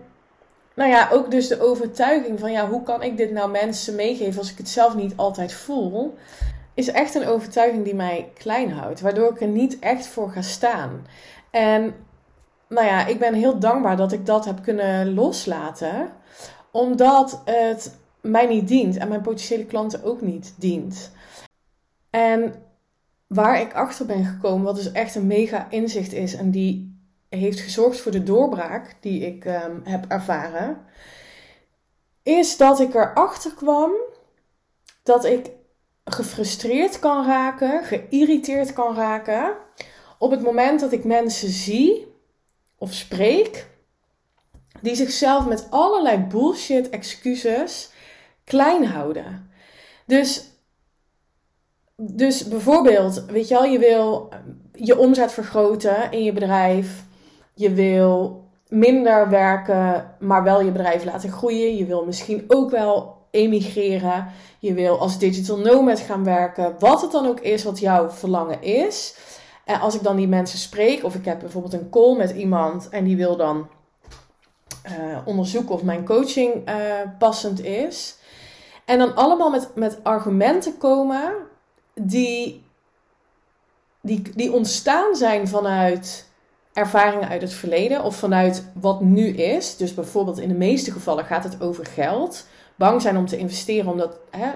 nou 0.76 0.90
ja, 0.90 1.10
ook 1.12 1.32
dus 1.32 1.48
de 1.48 1.62
overtuiging 1.62 2.40
van 2.40 2.52
ja, 2.52 2.68
hoe 2.68 2.84
kan 2.84 3.04
ik 3.04 3.18
dit 3.18 3.32
nou 3.32 3.52
mensen 3.52 3.96
meegeven 3.96 4.40
als 4.40 4.52
ik 4.52 4.58
het 4.58 4.70
zelf 4.70 4.96
niet 4.96 5.14
altijd 5.16 5.54
voel, 5.54 6.18
is 6.74 6.92
echt 6.92 7.16
een 7.16 7.28
overtuiging 7.28 7.84
die 7.84 7.96
mij 7.96 8.32
klein 8.34 8.72
houdt, 8.72 9.02
waardoor 9.02 9.32
ik 9.32 9.42
er 9.42 9.48
niet 9.48 9.80
echt 9.80 10.08
voor 10.08 10.32
ga 10.32 10.42
staan. 10.42 11.08
En 11.52 11.96
nou 12.68 12.88
ja, 12.88 13.06
ik 13.06 13.20
ben 13.20 13.34
heel 13.34 13.60
dankbaar 13.60 13.98
dat 13.98 14.12
ik 14.12 14.26
dat 14.26 14.46
heb 14.46 14.64
kunnen 14.64 15.14
loslaten, 15.14 16.12
omdat 16.72 17.42
het 17.46 17.98
mij 18.22 18.46
niet 18.48 18.68
dient 18.68 18.98
en 18.98 19.08
mijn 19.08 19.22
potentiële 19.22 19.66
klanten 19.66 20.04
ook 20.04 20.22
niet 20.22 20.54
dient. 20.58 21.12
En 22.10 22.64
waar 23.28 23.62
ik 23.62 23.74
achter 23.74 24.06
ben 24.06 24.26
gekomen, 24.26 24.66
wat 24.66 24.76
dus 24.76 24.92
echt 24.92 25.16
een 25.16 25.28
mega 25.28 25.68
inzicht 25.70 26.14
is 26.14 26.34
en 26.34 26.52
die 26.52 26.98
heeft 27.30 27.60
gezorgd 27.60 28.00
voor 28.00 28.12
de 28.12 28.24
doorbraak 28.24 28.96
die 29.00 29.26
ik 29.26 29.46
um, 29.46 29.82
heb 29.84 30.06
ervaren, 30.08 30.78
is 32.24 32.58
dat 32.58 32.80
ik 32.80 32.94
erachter 32.94 33.54
kwam 33.54 33.92
dat 35.04 35.26
ik 35.26 35.50
gefrustreerd 36.04 37.00
kan 37.00 37.26
raken, 37.26 37.84
geïrriteerd 37.84 38.74
kan 38.74 38.96
raken 38.96 39.54
op 40.18 40.32
het 40.32 40.42
moment 40.42 40.80
dat 40.80 40.92
ik 40.92 41.04
mensen 41.04 41.50
zie 41.50 42.08
of 42.78 42.94
spreek 42.94 43.68
die 44.82 44.96
zichzelf 44.96 45.46
met 45.46 45.68
allerlei 45.70 46.18
bullshit 46.18 46.90
excuses 46.90 47.92
klein 48.44 48.86
houden. 48.86 49.52
Dus 50.06 50.50
dus 52.02 52.48
bijvoorbeeld, 52.48 53.26
weet 53.26 53.48
je 53.48 53.54
wel, 53.54 53.66
je 53.66 53.80
wil 53.80 54.30
je 54.74 54.98
omzet 54.98 55.32
vergroten 55.32 56.12
in 56.12 56.24
je 56.24 56.34
bedrijf. 56.34 57.04
Je 57.54 57.74
wil 57.74 58.44
minder 58.68 59.30
werken, 59.30 60.16
maar 60.20 60.44
wel 60.44 60.62
je 60.62 60.72
bedrijf 60.72 61.04
laten 61.04 61.32
groeien. 61.32 61.76
Je 61.76 61.86
wil 61.86 62.06
misschien 62.06 62.44
ook 62.48 62.70
wel 62.70 63.18
emigreren. 63.32 64.28
Je 64.60 64.74
wil 64.74 65.00
als 65.00 65.20
digital 65.20 65.58
nomad 65.58 66.00
gaan 66.00 66.24
werken. 66.24 66.76
Wat 66.80 67.02
het 67.02 67.12
dan 67.12 67.28
ook 67.28 67.40
is 67.40 67.64
wat 67.64 67.80
jouw 67.80 68.10
verlangen 68.10 68.62
is. 68.62 69.16
En 69.66 69.80
als 69.80 69.96
ik 69.96 70.04
dan 70.04 70.16
die 70.16 70.28
mensen 70.28 70.60
spreek, 70.60 71.04
of 71.04 71.16
ik 71.16 71.26
heb 71.26 71.40
bijvoorbeeld 71.40 71.74
een 71.74 71.90
call 71.90 72.16
met 72.16 72.32
iemand 72.32 72.90
en 72.90 73.04
die 73.04 73.18
wil 73.18 73.38
dan 73.38 73.68
uh, 74.86 75.18
onderzoeken 75.26 75.76
of 75.76 75.84
mijn 75.84 76.06
coaching 76.06 76.70
uh, 76.70 76.76
passend 77.18 77.64
is. 77.64 78.18
En 78.86 78.98
dan 78.98 79.16
allemaal 79.16 79.50
met, 79.50 79.72
met 79.76 80.04
argumenten 80.04 80.78
komen 80.78 81.34
die, 82.00 82.64
die, 84.02 84.54
ontstaan 84.54 85.16
zijn 85.16 85.48
vanuit 85.48 86.28
ervaringen 86.74 87.30
uit 87.30 87.42
het 87.42 87.54
verleden 87.54 88.04
of 88.04 88.16
vanuit 88.16 88.64
wat 88.74 89.02
nu 89.02 89.28
is. 89.28 89.78
Dus 89.78 89.94
bijvoorbeeld 89.94 90.40
in 90.40 90.48
de 90.48 90.56
meeste 90.56 90.92
gevallen 90.92 91.26
gaat 91.26 91.44
het 91.44 91.62
over 91.62 91.86
geld. 91.86 92.46
Bang 92.76 93.02
zijn 93.02 93.18
om 93.18 93.26
te 93.26 93.38
investeren, 93.38 93.92
omdat, 93.92 94.18
hè, 94.30 94.50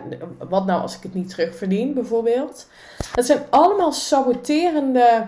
wat 0.49 0.65
nou 0.65 0.81
als 0.81 0.95
ik 0.95 1.03
het 1.03 1.13
niet 1.13 1.29
terugverdien, 1.29 1.93
bijvoorbeeld. 1.93 2.67
Dat 3.13 3.25
zijn 3.25 3.43
allemaal 3.49 3.91
saboterende 3.91 5.27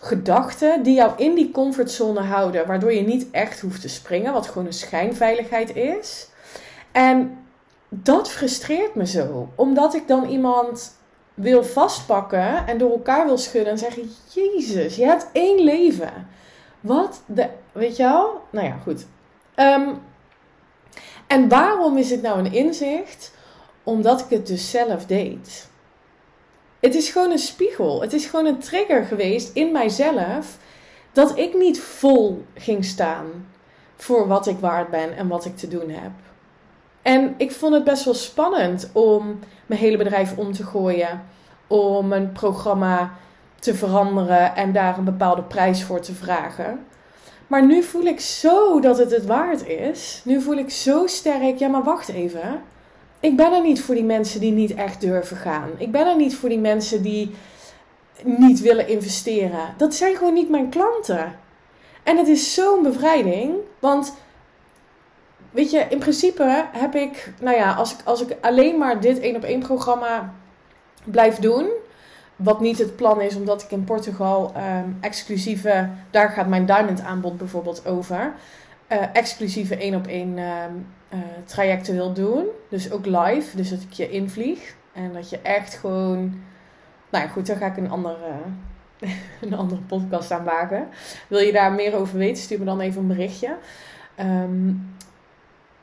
gedachten 0.00 0.82
die 0.82 0.94
jou 0.94 1.12
in 1.16 1.34
die 1.34 1.50
comfortzone 1.50 2.20
houden, 2.20 2.66
waardoor 2.66 2.92
je 2.92 3.02
niet 3.02 3.30
echt 3.30 3.60
hoeft 3.60 3.80
te 3.80 3.88
springen, 3.88 4.32
wat 4.32 4.46
gewoon 4.46 4.66
een 4.66 4.72
schijnveiligheid 4.72 5.76
is. 5.76 6.28
En 6.92 7.38
dat 7.88 8.30
frustreert 8.30 8.94
me 8.94 9.06
zo, 9.06 9.48
omdat 9.54 9.94
ik 9.94 10.08
dan 10.08 10.28
iemand 10.28 10.96
wil 11.34 11.64
vastpakken 11.64 12.66
en 12.66 12.78
door 12.78 12.90
elkaar 12.90 13.26
wil 13.26 13.38
schudden 13.38 13.72
en 13.72 13.78
zeggen: 13.78 14.10
Jezus, 14.28 14.96
je 14.96 15.04
hebt 15.04 15.28
één 15.32 15.64
leven. 15.64 16.28
Wat 16.80 17.22
de. 17.26 17.48
Weet 17.72 17.96
je 17.96 18.02
wel? 18.02 18.42
Nou 18.50 18.66
ja, 18.66 18.76
goed. 18.82 19.06
Ehm, 19.54 19.88
en 21.26 21.48
waarom 21.48 21.96
is 21.96 22.10
het 22.10 22.22
nou 22.22 22.38
een 22.38 22.52
inzicht? 22.52 23.32
Omdat 23.82 24.20
ik 24.20 24.28
het 24.28 24.46
dus 24.46 24.70
zelf 24.70 25.06
deed. 25.06 25.68
Het 26.80 26.94
is 26.94 27.10
gewoon 27.10 27.30
een 27.30 27.38
spiegel. 27.38 28.00
Het 28.00 28.12
is 28.12 28.26
gewoon 28.26 28.46
een 28.46 28.58
trigger 28.58 29.04
geweest 29.04 29.50
in 29.54 29.72
mijzelf. 29.72 30.58
Dat 31.12 31.38
ik 31.38 31.54
niet 31.54 31.80
vol 31.80 32.44
ging 32.54 32.84
staan 32.84 33.48
voor 33.96 34.26
wat 34.26 34.46
ik 34.46 34.58
waard 34.58 34.90
ben 34.90 35.16
en 35.16 35.28
wat 35.28 35.44
ik 35.44 35.56
te 35.56 35.68
doen 35.68 35.90
heb. 35.90 36.12
En 37.04 37.34
ik 37.36 37.52
vond 37.52 37.74
het 37.74 37.84
best 37.84 38.04
wel 38.04 38.14
spannend 38.14 38.90
om 38.92 39.38
mijn 39.66 39.80
hele 39.80 39.96
bedrijf 39.96 40.36
om 40.36 40.52
te 40.52 40.64
gooien. 40.64 41.22
Om 41.66 42.12
een 42.12 42.32
programma 42.32 43.12
te 43.60 43.74
veranderen 43.74 44.56
en 44.56 44.72
daar 44.72 44.98
een 44.98 45.04
bepaalde 45.04 45.42
prijs 45.42 45.82
voor 45.82 46.00
te 46.00 46.14
vragen. 46.14 46.86
Maar 47.46 47.66
nu 47.66 47.82
voel 47.82 48.02
ik 48.02 48.20
zo 48.20 48.80
dat 48.80 48.98
het 48.98 49.10
het 49.10 49.26
waard 49.26 49.66
is. 49.66 50.22
Nu 50.24 50.40
voel 50.40 50.56
ik 50.56 50.70
zo 50.70 51.06
sterk, 51.06 51.58
ja 51.58 51.68
maar 51.68 51.82
wacht 51.82 52.08
even. 52.08 52.62
Ik 53.20 53.36
ben 53.36 53.52
er 53.52 53.62
niet 53.62 53.82
voor 53.82 53.94
die 53.94 54.04
mensen 54.04 54.40
die 54.40 54.52
niet 54.52 54.74
echt 54.74 55.00
durven 55.00 55.36
gaan. 55.36 55.70
Ik 55.76 55.92
ben 55.92 56.06
er 56.06 56.16
niet 56.16 56.36
voor 56.36 56.48
die 56.48 56.58
mensen 56.58 57.02
die 57.02 57.34
niet 58.22 58.60
willen 58.60 58.88
investeren. 58.88 59.74
Dat 59.76 59.94
zijn 59.94 60.16
gewoon 60.16 60.34
niet 60.34 60.50
mijn 60.50 60.68
klanten. 60.68 61.38
En 62.02 62.16
het 62.16 62.28
is 62.28 62.54
zo'n 62.54 62.82
bevrijding, 62.82 63.54
want 63.78 64.14
weet 65.54 65.70
je, 65.70 65.86
in 65.88 65.98
principe 65.98 66.66
heb 66.72 66.94
ik, 66.94 67.32
nou 67.40 67.56
ja, 67.56 67.72
als 67.72 67.92
ik, 67.92 67.98
als 68.04 68.22
ik 68.22 68.36
alleen 68.40 68.78
maar 68.78 69.00
dit 69.00 69.20
één 69.20 69.36
op 69.36 69.42
één 69.42 69.60
programma 69.60 70.32
blijf 71.04 71.36
doen, 71.36 71.70
wat 72.36 72.60
niet 72.60 72.78
het 72.78 72.96
plan 72.96 73.20
is, 73.20 73.36
omdat 73.36 73.62
ik 73.62 73.70
in 73.70 73.84
Portugal 73.84 74.52
ehm, 74.54 74.88
exclusieve, 75.00 75.88
daar 76.10 76.28
gaat 76.28 76.46
mijn 76.46 76.66
diamond 76.66 77.00
aanbod 77.00 77.36
bijvoorbeeld 77.38 77.86
over, 77.86 78.32
uh, 78.88 78.98
exclusieve 79.12 79.76
één 79.76 79.94
op 79.94 80.06
één 80.06 80.38
ehm, 80.38 80.72
eh, 81.08 81.18
trajecten 81.44 81.94
wil 81.94 82.12
doen. 82.12 82.46
Dus 82.68 82.92
ook 82.92 83.06
live, 83.06 83.56
dus 83.56 83.70
dat 83.70 83.82
ik 83.82 83.92
je 83.92 84.10
invlieg 84.10 84.74
en 84.92 85.12
dat 85.12 85.30
je 85.30 85.38
echt 85.38 85.74
gewoon, 85.74 86.18
nou 87.10 87.24
ja, 87.24 87.30
goed, 87.30 87.46
daar 87.46 87.56
ga 87.56 87.66
ik 87.66 87.76
een 87.76 87.90
andere, 87.90 88.16
een 89.42 89.54
andere 89.54 89.80
podcast 89.80 90.30
aan 90.30 90.44
wagen. 90.44 90.88
Wil 91.28 91.40
je 91.40 91.52
daar 91.52 91.72
meer 91.72 91.94
over 91.94 92.18
weten, 92.18 92.42
stuur 92.42 92.58
me 92.58 92.64
dan 92.64 92.80
even 92.80 93.00
een 93.00 93.08
berichtje. 93.08 93.56
Um, 94.20 94.94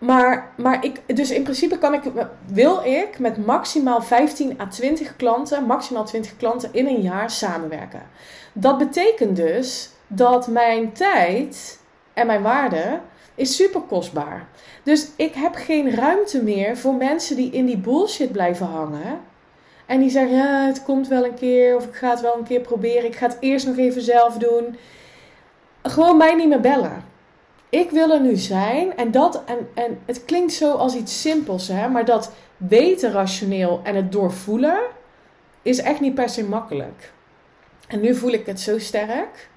maar, 0.02 0.52
maar 0.58 0.86
ik, 0.86 1.02
dus 1.16 1.32
in 1.32 1.44
principe 1.44 1.78
kan 1.78 1.94
ik, 1.94 2.02
wil 2.46 2.82
ik 2.84 3.20
met 3.20 3.46
maximaal 3.46 4.02
15 4.02 4.60
à 4.62 4.68
20 4.68 5.16
klanten, 5.16 5.66
maximaal 5.66 6.06
20 6.06 6.38
klanten 6.38 6.70
in 6.74 6.88
een 6.88 7.02
jaar 7.02 7.30
samenwerken. 7.30 8.02
Dat 8.54 8.78
betekent 8.78 9.36
dus 9.36 9.90
dat 10.08 10.48
mijn 10.48 10.92
tijd 10.92 11.80
en 12.14 12.28
mijn 12.28 12.42
waarde 12.42 13.00
is 13.36 13.56
super 13.56 13.82
kostbaar. 13.82 14.48
Dus 14.84 15.08
ik 15.16 15.34
heb 15.34 15.56
geen 15.56 15.96
ruimte 15.96 16.44
meer 16.44 16.78
voor 16.78 16.94
mensen 16.94 17.36
die 17.36 17.52
in 17.52 17.66
die 17.66 17.78
bullshit 17.78 18.32
blijven 18.32 18.66
hangen. 18.66 19.20
En 19.86 20.00
die 20.00 20.10
zeggen, 20.10 20.38
ja, 20.38 20.66
het 20.66 20.84
komt 20.84 21.08
wel 21.08 21.26
een 21.26 21.34
keer, 21.34 21.76
of 21.76 21.86
ik 21.86 21.96
ga 21.96 22.10
het 22.10 22.22
wel 22.22 22.38
een 22.38 22.44
keer 22.44 22.62
proberen, 22.62 23.06
ik 23.06 23.16
ga 23.16 23.28
het 23.28 23.38
eerst 23.40 23.68
nog 23.68 23.78
even 23.78 24.02
zelf 24.02 24.38
doen. 24.38 24.78
Gewoon 25.84 26.18
mij 26.18 26.36
niet 26.36 26.48
meer 26.48 26.62
bellen 26.62 27.11
ik 27.72 27.90
wil 27.92 28.12
er 28.12 28.22
nu 28.22 28.36
zijn. 28.36 28.96
En, 28.98 29.12
dat, 29.12 29.44
en, 29.46 29.68
en 29.74 30.00
het 30.06 30.26
klinkt 30.26 30.54
zo 30.54 30.72
als 30.74 30.96
iets 30.96 31.22
simpels, 31.22 31.68
hè, 31.68 31.90
maar 31.90 32.06
dat 32.06 32.32
weten 32.58 33.12
rationeel 33.12 33.80
en 33.84 33.96
het 33.96 34.12
doorvoelen 34.12 34.80
is 35.62 35.80
echt 35.80 36.00
niet 36.00 36.14
per 36.14 36.30
se 36.30 36.44
makkelijk. 36.44 37.14
En 37.88 38.02
nu 38.02 38.16
voel 38.16 38.32
ik 38.32 38.46
het 38.46 38.60
zo 38.60 38.80
sterk 38.80 39.50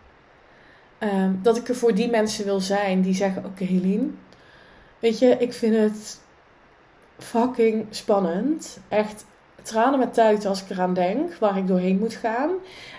ehm, 0.98 1.32
dat 1.42 1.56
ik 1.56 1.68
er 1.68 1.76
voor 1.76 1.94
die 1.94 2.10
mensen 2.10 2.44
wil 2.44 2.60
zijn 2.60 3.00
die 3.00 3.14
zeggen: 3.14 3.44
Oké, 3.44 3.64
Helene, 3.64 4.06
weet 4.98 5.18
je, 5.18 5.36
ik 5.38 5.52
vind 5.52 5.76
het 5.76 6.20
fucking 7.18 7.86
spannend. 7.90 8.78
Echt 8.88 9.24
tranen 9.62 9.98
met 9.98 10.14
tuiten 10.14 10.48
als 10.48 10.62
ik 10.62 10.70
eraan 10.70 10.94
denk 10.94 11.34
waar 11.34 11.58
ik 11.58 11.66
doorheen 11.66 11.98
moet 11.98 12.14
gaan. 12.14 12.50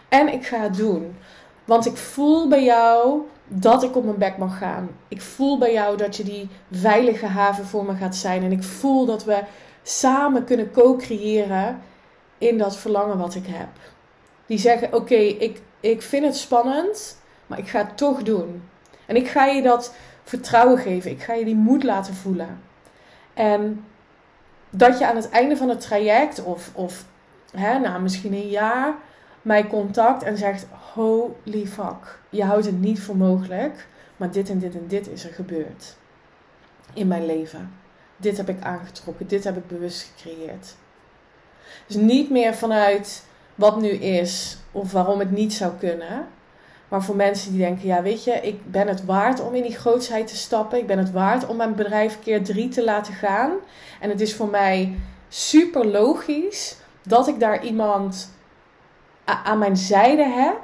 En 0.09 0.33
ik 0.33 0.45
ga 0.45 0.59
het 0.59 0.75
doen. 0.75 1.15
Want 1.65 1.85
ik 1.85 1.97
voel 1.97 2.47
bij 2.47 2.63
jou 2.63 3.21
dat 3.47 3.83
ik 3.83 3.95
op 3.95 4.03
mijn 4.03 4.17
bek 4.17 4.37
mag 4.37 4.57
gaan. 4.57 4.89
Ik 5.07 5.21
voel 5.21 5.57
bij 5.57 5.73
jou 5.73 5.97
dat 5.97 6.15
je 6.15 6.23
die 6.23 6.49
veilige 6.71 7.25
haven 7.25 7.65
voor 7.65 7.85
me 7.85 7.95
gaat 7.95 8.15
zijn. 8.15 8.43
En 8.43 8.51
ik 8.51 8.63
voel 8.63 9.05
dat 9.05 9.23
we 9.23 9.43
samen 9.83 10.43
kunnen 10.43 10.71
co-creëren 10.71 11.81
in 12.37 12.57
dat 12.57 12.77
verlangen 12.77 13.17
wat 13.17 13.35
ik 13.35 13.45
heb. 13.47 13.69
Die 14.45 14.57
zeggen: 14.57 14.93
Oké, 14.93 15.15
ik, 15.15 15.61
ik 15.79 16.01
vind 16.01 16.25
het 16.25 16.35
spannend, 16.37 17.17
maar 17.47 17.59
ik 17.59 17.67
ga 17.67 17.79
het 17.79 17.97
toch 17.97 18.23
doen. 18.23 18.63
En 19.05 19.15
ik 19.15 19.27
ga 19.27 19.45
je 19.45 19.61
dat 19.61 19.93
vertrouwen 20.23 20.77
geven. 20.77 21.11
Ik 21.11 21.21
ga 21.21 21.33
je 21.33 21.45
die 21.45 21.55
moed 21.55 21.83
laten 21.83 22.13
voelen. 22.13 22.61
En 23.33 23.85
dat 24.69 24.99
je 24.99 25.07
aan 25.07 25.15
het 25.15 25.29
einde 25.29 25.57
van 25.57 25.69
het 25.69 25.81
traject, 25.81 26.43
of, 26.43 26.69
of 26.73 27.05
hè, 27.51 27.79
na 27.79 27.97
misschien 27.97 28.33
een 28.33 28.49
jaar, 28.49 28.95
mij 29.45 29.67
contact 29.67 30.23
en 30.23 30.37
zegt: 30.37 30.67
Holy 30.93 31.65
fuck, 31.67 32.19
je 32.29 32.43
houdt 32.43 32.65
het 32.65 32.79
niet 32.79 33.01
voor 33.01 33.17
mogelijk, 33.17 33.87
maar 34.17 34.31
dit 34.31 34.49
en 34.49 34.59
dit 34.59 34.75
en 34.75 34.87
dit 34.87 35.07
is 35.07 35.25
er 35.25 35.33
gebeurd 35.33 35.95
in 36.93 37.07
mijn 37.07 37.25
leven. 37.25 37.71
Dit 38.17 38.37
heb 38.37 38.49
ik 38.49 38.63
aangetrokken, 38.63 39.27
dit 39.27 39.43
heb 39.43 39.57
ik 39.57 39.67
bewust 39.67 40.11
gecreëerd. 40.15 40.75
Dus 41.87 41.95
niet 41.95 42.29
meer 42.29 42.53
vanuit 42.53 43.23
wat 43.55 43.81
nu 43.81 43.89
is 43.89 44.57
of 44.71 44.91
waarom 44.91 45.19
het 45.19 45.31
niet 45.31 45.53
zou 45.53 45.73
kunnen. 45.79 46.27
Maar 46.87 47.03
voor 47.03 47.15
mensen 47.15 47.51
die 47.51 47.59
denken, 47.59 47.87
ja 47.87 48.01
weet 48.01 48.23
je, 48.23 48.31
ik 48.31 48.71
ben 48.71 48.87
het 48.87 49.05
waard 49.05 49.41
om 49.41 49.55
in 49.55 49.63
die 49.63 49.77
grootsheid 49.77 50.27
te 50.27 50.35
stappen. 50.35 50.79
Ik 50.79 50.87
ben 50.87 50.97
het 50.97 51.11
waard 51.11 51.47
om 51.47 51.57
mijn 51.57 51.75
bedrijf 51.75 52.19
keer 52.19 52.43
drie 52.43 52.67
te 52.67 52.83
laten 52.83 53.13
gaan. 53.13 53.51
En 53.99 54.09
het 54.09 54.21
is 54.21 54.35
voor 54.35 54.49
mij 54.49 54.95
super 55.29 55.87
logisch 55.87 56.77
dat 57.03 57.27
ik 57.27 57.39
daar 57.39 57.63
iemand 57.63 58.33
aan 59.25 59.57
mijn 59.57 59.77
zijde 59.77 60.23
heb, 60.23 60.59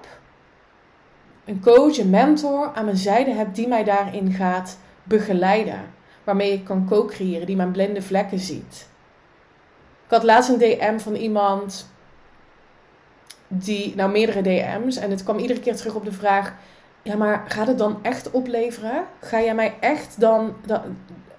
een 1.46 1.62
coach, 1.62 1.98
een 1.98 2.10
mentor 2.10 2.72
aan 2.74 2.86
mijn 2.86 2.98
zijde 2.98 3.32
heb 3.32 3.56
die 3.56 3.68
mij 3.68 3.84
daarin 3.84 4.32
gaat 4.32 4.78
begeleiden. 5.04 5.82
Waarmee 6.24 6.54
ik 6.54 6.64
kan 6.64 6.88
co-creëren, 6.88 7.46
die 7.46 7.56
mijn 7.56 7.72
blinde 7.72 8.02
vlekken 8.02 8.40
ziet. 8.40 8.90
Ik 10.06 10.12
had 10.12 10.24
laatst 10.24 10.50
een 10.50 10.58
DM 10.58 10.98
van 10.98 11.16
iemand 11.16 11.90
die, 13.48 13.96
nou 13.96 14.12
meerdere 14.12 14.42
DM's, 14.42 14.96
en 14.96 15.10
het 15.10 15.24
kwam 15.24 15.38
iedere 15.38 15.60
keer 15.60 15.76
terug 15.76 15.96
op 15.96 16.06
de 16.06 16.12
vraag: 16.12 16.54
ja, 17.02 17.16
maar 17.16 17.44
gaat 17.48 17.68
het 17.68 17.78
dan 17.78 18.00
echt 18.02 18.32
opleveren? 18.32 19.04
Ga 19.20 19.42
jij 19.42 19.56
mij 19.56 19.76
echt 19.80 20.20
dan, 20.20 20.56
dan 20.66 20.82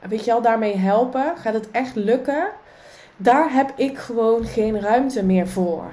weet 0.08 0.24
je 0.24 0.32
al, 0.32 0.42
daarmee 0.42 0.76
helpen? 0.76 1.32
Gaat 1.36 1.54
het 1.54 1.70
echt 1.70 1.94
lukken? 1.94 2.48
Daar 3.16 3.52
heb 3.52 3.72
ik 3.76 3.98
gewoon 3.98 4.44
geen 4.44 4.80
ruimte 4.80 5.24
meer 5.24 5.48
voor. 5.48 5.84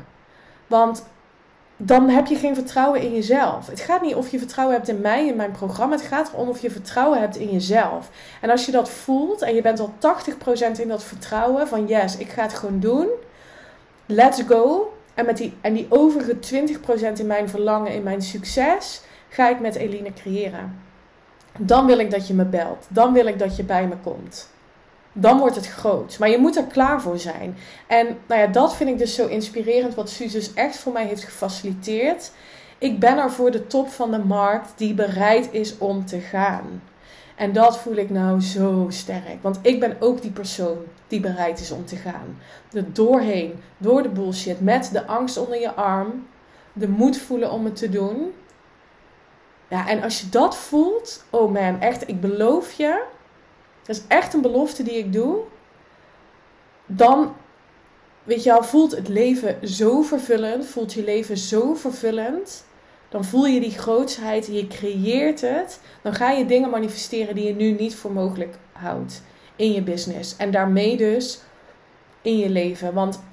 Want 0.68 1.06
dan 1.82 2.10
heb 2.10 2.28
je 2.28 2.36
geen 2.36 2.56
vertrouwen 2.56 3.02
in 3.02 3.14
jezelf. 3.14 3.68
Het 3.68 3.80
gaat 3.80 4.02
niet 4.02 4.16
of 4.16 4.30
je 4.30 4.38
vertrouwen 4.38 4.76
hebt 4.76 4.88
in 4.88 5.02
mij, 5.02 5.28
in 5.28 5.36
mijn 5.36 5.52
programma. 5.52 5.96
Het 5.96 6.06
gaat 6.06 6.32
erom 6.34 6.50
of 6.50 6.62
je 6.62 6.72
vertrouwen 6.72 7.20
hebt 7.20 7.36
in 7.36 7.50
jezelf. 7.50 8.10
En 8.42 8.50
als 8.50 8.66
je 8.66 8.72
dat 8.72 8.90
voelt 8.90 9.42
en 9.42 9.56
je 9.56 9.62
bent 9.62 9.80
al 9.80 9.94
80% 10.78 10.82
in 10.82 10.88
dat 10.88 11.04
vertrouwen 11.04 11.68
van 11.68 11.88
yes, 11.88 12.18
ik 12.18 12.30
ga 12.30 12.42
het 12.42 12.54
gewoon 12.54 12.80
doen. 12.80 13.08
Let's 14.06 14.42
go. 14.48 14.94
En, 15.14 15.26
met 15.26 15.38
die, 15.38 15.54
en 15.62 15.74
die 15.74 15.86
overige 15.90 16.38
20% 17.16 17.20
in 17.20 17.28
mijn 17.28 17.50
verlangen, 17.50 17.94
in 17.94 18.04
mijn 18.04 18.22
succes, 18.22 19.02
ga 19.30 19.50
ik 19.50 19.60
met 19.60 19.76
Eline 19.76 20.14
creëren. 20.14 20.82
Dan 21.58 21.86
wil 21.86 22.00
ik 22.00 22.12
dat 22.12 22.28
je 22.28 22.34
me 22.34 22.46
belt. 22.46 22.88
Dan 22.90 23.14
wil 23.14 23.26
ik 23.26 23.40
dat 23.40 23.56
je 23.56 23.64
bij 23.64 23.88
me 23.88 23.96
komt 24.04 24.50
dan 25.20 25.40
wordt 25.40 25.56
het 25.56 25.68
groot. 25.68 26.20
Maar 26.20 26.30
je 26.30 26.38
moet 26.38 26.58
er 26.58 26.64
klaar 26.64 27.02
voor 27.02 27.18
zijn. 27.18 27.58
En 27.88 28.18
nou 28.28 28.42
ja, 28.42 28.48
dat 28.48 28.76
vind 28.76 28.90
ik 28.90 28.98
dus 28.98 29.16
zo 29.16 29.28
inspirerend, 29.28 29.96
wat 29.96 30.10
Suus 30.10 30.32
dus 30.32 30.54
echt 30.54 30.78
voor 30.78 30.94
mij 30.94 31.06
heeft 31.06 31.24
gefaciliteerd. 31.24 32.32
Ik 32.78 33.00
ben 33.00 33.18
er 33.18 33.32
voor 33.32 33.52
de 33.52 33.68
top 33.68 33.90
van 33.90 34.12
de 34.12 34.20
markt 34.20 34.74
die 34.76 34.94
bereid 34.94 35.48
is 35.52 35.78
om 35.78 36.06
te 36.06 36.20
gaan. 36.20 36.82
En 37.36 37.54
dat 37.54 37.78
voel 37.78 37.96
ik 37.96 38.10
nou 38.10 38.42
zo 38.42 38.86
sterk. 38.90 39.42
Want 39.42 39.60
ik 39.62 39.80
ben 39.80 39.96
ook 40.00 40.22
die 40.22 40.32
persoon 40.32 40.78
die 41.08 41.20
bereid 41.20 41.60
is 41.60 41.72
om 41.72 41.86
te 41.86 41.96
gaan. 41.96 42.38
Er 42.72 42.94
doorheen, 42.94 43.54
door 43.78 44.04
de 44.04 44.10
bullshit, 44.10 44.62
met 44.62 44.90
de 44.94 45.06
angst 45.06 45.38
onder 45.38 45.60
je 45.60 45.74
arm. 45.74 46.28
De 46.74 46.88
moed 46.88 47.18
voelen 47.18 47.52
om 47.52 47.66
het 47.66 47.76
te 47.76 47.90
doen. 47.90 48.34
Ja, 49.68 49.88
en 49.88 50.04
als 50.04 50.22
je 50.22 50.30
dat 50.30 50.58
voelt, 50.58 51.24
oh 51.30 51.52
man, 51.52 51.82
echt, 51.82 52.08
ik 52.08 52.22
beloof 52.22 52.72
je, 52.72 53.04
dat 53.90 53.98
is 53.98 54.04
echt 54.08 54.34
een 54.34 54.42
belofte 54.42 54.84
die 54.84 54.98
ik 54.98 55.14
doe. 55.14 55.38
Dan, 56.86 57.36
weet 58.24 58.44
je 58.44 58.50
wel, 58.50 58.64
voelt 58.64 58.96
het 58.96 59.08
leven 59.08 59.68
zo 59.68 60.02
vervullend. 60.02 60.66
Voelt 60.66 60.94
je 60.94 61.04
leven 61.04 61.38
zo 61.38 61.74
vervullend. 61.74 62.66
Dan 63.10 63.26
voel 63.26 63.46
je 63.46 63.60
die 63.60 63.72
grootsheid, 63.72 64.48
je 64.52 64.68
creëert 64.68 65.42
het. 65.42 65.80
Dan 66.02 66.14
ga 66.14 66.32
je 66.32 66.46
dingen 66.46 66.70
manifesteren 66.70 67.36
die 67.36 67.48
je 67.48 67.56
nu 67.56 67.72
niet 67.72 67.96
voor 67.96 68.12
mogelijk 68.12 68.56
houdt 68.72 69.22
in 69.56 69.72
je 69.72 69.82
business. 69.82 70.36
En 70.36 70.52
daarmee 70.52 70.98
dus 70.98 71.42
in 72.22 72.38
je 72.38 72.50
leven. 72.50 72.94
Want 72.94 73.24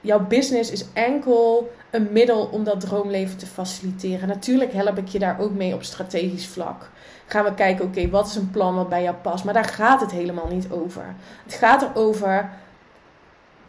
jouw 0.00 0.26
business 0.26 0.70
is 0.70 0.84
enkel 0.92 1.72
een 1.90 2.08
middel 2.12 2.44
om 2.44 2.64
dat 2.64 2.80
droomleven 2.80 3.36
te 3.36 3.46
faciliteren. 3.46 4.28
Natuurlijk 4.28 4.72
help 4.72 4.98
ik 4.98 5.08
je 5.08 5.18
daar 5.18 5.40
ook 5.40 5.52
mee 5.52 5.74
op 5.74 5.82
strategisch 5.82 6.46
vlak 6.46 6.90
gaan 7.30 7.44
we 7.44 7.54
kijken, 7.54 7.84
oké, 7.84 8.08
wat 8.08 8.26
is 8.26 8.36
een 8.36 8.50
plan 8.50 8.74
wat 8.74 8.88
bij 8.88 9.02
jou 9.02 9.16
past? 9.16 9.44
Maar 9.44 9.54
daar 9.54 9.64
gaat 9.64 10.00
het 10.00 10.10
helemaal 10.10 10.48
niet 10.48 10.70
over. 10.70 11.14
Het 11.44 11.54
gaat 11.54 11.82
erover, 11.82 12.50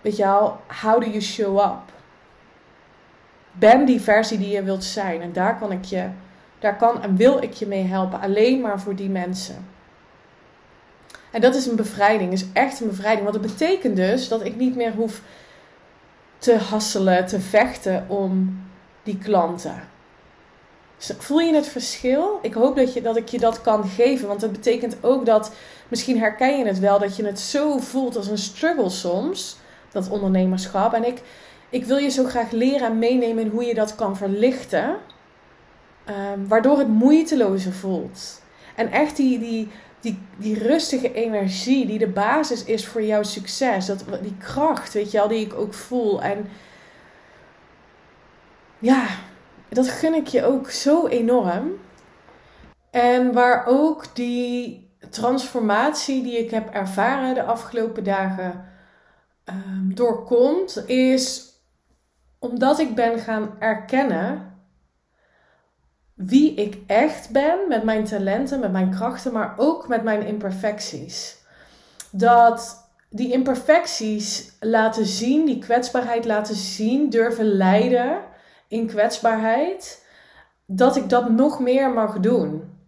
je 0.02 0.15
wel, 0.15 0.60
how 0.82 1.02
do 1.02 1.08
you 1.08 1.22
show 1.22 1.60
up? 1.60 1.91
Ben 3.52 3.86
die 3.86 4.02
versie 4.02 4.38
die 4.38 4.50
je 4.50 4.63
wilt 4.63 4.84
zijn. 4.84 5.22
En 5.22 5.34
daar 5.34 5.58
kan 5.58 5.72
ik 5.72 5.86
je, 5.86 6.08
daar 6.60 6.78
kan 6.78 7.04
en 7.04 7.15
wil 7.15 7.44
ik 7.44 7.54
je 7.54 7.67
mee 7.67 7.84
helpen. 7.84 8.22
Alleen 8.22 8.62
maar 8.62 8.80
voor 8.80 8.96
die 8.96 9.10
mensen. 9.10 9.67
En 11.32 11.41
dat 11.41 11.56
is 11.56 11.65
een 11.65 11.76
bevrijding, 11.76 12.32
is 12.32 12.46
echt 12.54 12.80
een 12.80 12.88
bevrijding. 12.88 13.24
Want 13.24 13.44
het 13.44 13.54
betekent 13.58 13.96
dus 13.96 14.28
dat 14.28 14.46
ik 14.46 14.56
niet 14.56 14.76
meer 14.76 14.94
hoef 14.94 15.22
te 16.41 16.58
hasselen, 16.58 17.25
te 17.25 17.39
vechten 17.39 18.06
om 18.08 18.62
die 19.04 19.17
klanten. 19.17 19.89
Voel 20.97 21.39
je 21.39 21.56
het 21.56 21.67
verschil? 21.67 22.39
Ik 22.41 22.54
hoop 22.54 22.75
dat, 22.75 22.93
je, 22.93 23.01
dat 23.01 23.17
ik 23.17 23.27
je 23.27 23.39
dat 23.39 23.62
kan 23.62 23.88
geven. 23.88 24.27
Want 24.27 24.39
dat 24.39 24.51
betekent 24.51 24.97
ook 25.01 25.25
dat, 25.25 25.51
misschien 25.88 26.19
herken 26.19 26.58
je 26.58 26.65
het 26.65 26.80
wel, 26.80 26.99
dat 26.99 27.15
je 27.15 27.25
het 27.25 27.39
zo 27.39 27.77
voelt 27.77 28.15
als 28.15 28.27
een 28.27 28.38
struggle 28.38 28.89
soms. 28.89 29.58
Dat 29.91 30.10
ondernemerschap. 30.10 30.93
En 30.93 31.06
ik, 31.08 31.21
ik 31.69 31.86
wil 31.86 31.97
je 31.97 32.10
zo 32.10 32.25
graag 32.25 32.51
leren 32.51 32.88
en 32.88 32.99
meenemen 32.99 33.47
hoe 33.47 33.63
je 33.63 33.73
dat 33.73 33.95
kan 33.95 34.17
verlichten. 34.17 34.95
Um, 36.10 36.47
waardoor 36.47 36.77
het 36.77 36.88
moeitelozer 36.88 37.73
voelt. 37.73 38.41
En 38.75 38.91
echt 38.91 39.15
die, 39.17 39.39
die, 39.39 39.69
die, 40.02 40.20
die 40.38 40.60
rustige 40.60 41.14
energie 41.14 41.86
die 41.86 42.00
de 42.00 42.08
basis 42.08 42.64
is 42.64 42.88
voor 42.88 43.04
jouw 43.04 43.24
succes. 43.24 43.86
Dat, 43.86 44.06
die 44.22 44.38
kracht, 44.38 44.94
weet 44.94 45.12
je 45.12 45.18
wel, 45.18 45.28
die 45.28 45.46
ik 45.46 45.54
ook 45.54 45.74
voel. 45.74 46.22
En 46.22 46.50
ja, 48.80 49.06
dat 49.70 49.90
gun 49.90 50.14
ik 50.14 50.28
je 50.28 50.46
ook 50.46 50.70
zo 50.70 51.08
enorm. 51.08 51.72
En 52.92 53.34
waar 53.34 53.66
ook 53.68 54.16
die 54.16 54.90
transformatie 55.10 56.24
die 56.24 56.38
ik 56.38 56.52
heb 56.52 56.70
ervaren 56.70 57.34
de 57.34 57.44
afgelopen 57.44 58.04
dagen 58.04 58.66
um, 59.46 59.96
doorkomt, 59.96 60.84
is 60.88 61.50
omdat 62.40 62.80
ik 62.80 62.96
ben 62.96 63.20
gaan 63.20 63.56
erkennen 63.60 64.51
wie 66.26 66.54
ik 66.54 66.78
echt 66.88 67.30
ben 67.30 67.58
met 67.68 67.84
mijn 67.84 68.04
talenten, 68.04 68.60
met 68.60 68.72
mijn 68.72 68.90
krachten, 68.90 69.34
maar 69.34 69.54
ook 69.58 69.88
met 69.88 70.04
mijn 70.04 70.26
imperfecties. 70.26 71.38
Dat 72.12 72.90
die 73.10 73.32
imperfecties 73.32 74.52
laten 74.60 75.06
zien, 75.06 75.46
die 75.46 75.60
kwetsbaarheid 75.60 76.26
laten 76.26 76.56
zien, 76.56 77.10
durven 77.10 77.46
leiden 77.46 78.18
in 78.68 78.88
kwetsbaarheid, 78.88 80.06
dat 80.66 80.96
ik 80.96 81.10
dat 81.10 81.30
nog 81.30 81.60
meer 81.60 81.92
mag 81.92 82.20
doen. 82.20 82.80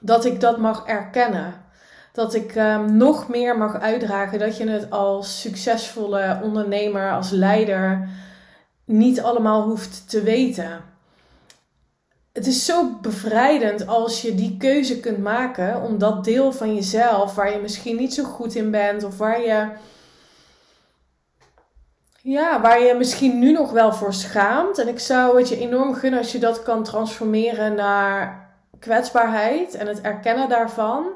Dat 0.00 0.24
ik 0.24 0.40
dat 0.40 0.58
mag 0.58 0.86
erkennen. 0.86 1.64
Dat 2.12 2.34
ik 2.34 2.54
um, 2.54 2.96
nog 2.96 3.28
meer 3.28 3.58
mag 3.58 3.80
uitdragen. 3.80 4.38
Dat 4.38 4.56
je 4.56 4.68
het 4.68 4.90
als 4.90 5.40
succesvolle 5.40 6.40
ondernemer, 6.42 7.12
als 7.12 7.30
leider 7.30 8.08
niet 8.84 9.20
allemaal 9.20 9.62
hoeft 9.62 10.10
te 10.10 10.22
weten. 10.22 10.94
Het 12.36 12.46
is 12.46 12.64
zo 12.64 12.98
bevrijdend 13.00 13.86
als 13.86 14.22
je 14.22 14.34
die 14.34 14.56
keuze 14.56 15.00
kunt 15.00 15.18
maken 15.18 15.82
om 15.82 15.98
dat 15.98 16.24
deel 16.24 16.52
van 16.52 16.74
jezelf 16.74 17.34
waar 17.34 17.52
je 17.52 17.58
misschien 17.58 17.96
niet 17.96 18.14
zo 18.14 18.24
goed 18.24 18.54
in 18.54 18.70
bent 18.70 19.04
of 19.04 19.18
waar 19.18 19.40
je 19.40 19.68
ja, 22.22 22.60
waar 22.60 22.80
je 22.82 22.94
misschien 22.94 23.38
nu 23.38 23.52
nog 23.52 23.70
wel 23.70 23.92
voor 23.92 24.14
schaamt. 24.14 24.78
En 24.78 24.88
ik 24.88 24.98
zou 24.98 25.38
het 25.38 25.48
je 25.48 25.58
enorm 25.58 25.94
gunnen 25.94 26.18
als 26.18 26.32
je 26.32 26.38
dat 26.38 26.62
kan 26.62 26.82
transformeren 26.82 27.74
naar 27.74 28.50
kwetsbaarheid 28.78 29.74
en 29.74 29.86
het 29.86 30.00
erkennen 30.00 30.48
daarvan. 30.48 31.06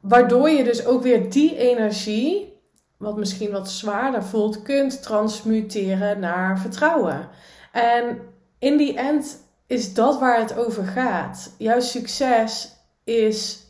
Waardoor 0.00 0.50
je 0.50 0.64
dus 0.64 0.86
ook 0.86 1.02
weer 1.02 1.30
die 1.30 1.56
energie, 1.56 2.60
wat 2.96 3.16
misschien 3.16 3.50
wat 3.50 3.70
zwaarder 3.70 4.24
voelt, 4.24 4.62
kunt 4.62 5.02
transmuteren 5.02 6.20
naar 6.20 6.58
vertrouwen. 6.58 7.28
En 7.72 8.18
in 8.58 8.76
die 8.76 8.96
end 8.96 9.41
is 9.72 9.94
dat 9.94 10.18
waar 10.18 10.38
het 10.38 10.56
over 10.56 10.84
gaat. 10.84 11.54
Jouw 11.58 11.80
succes 11.80 12.76
is 13.04 13.66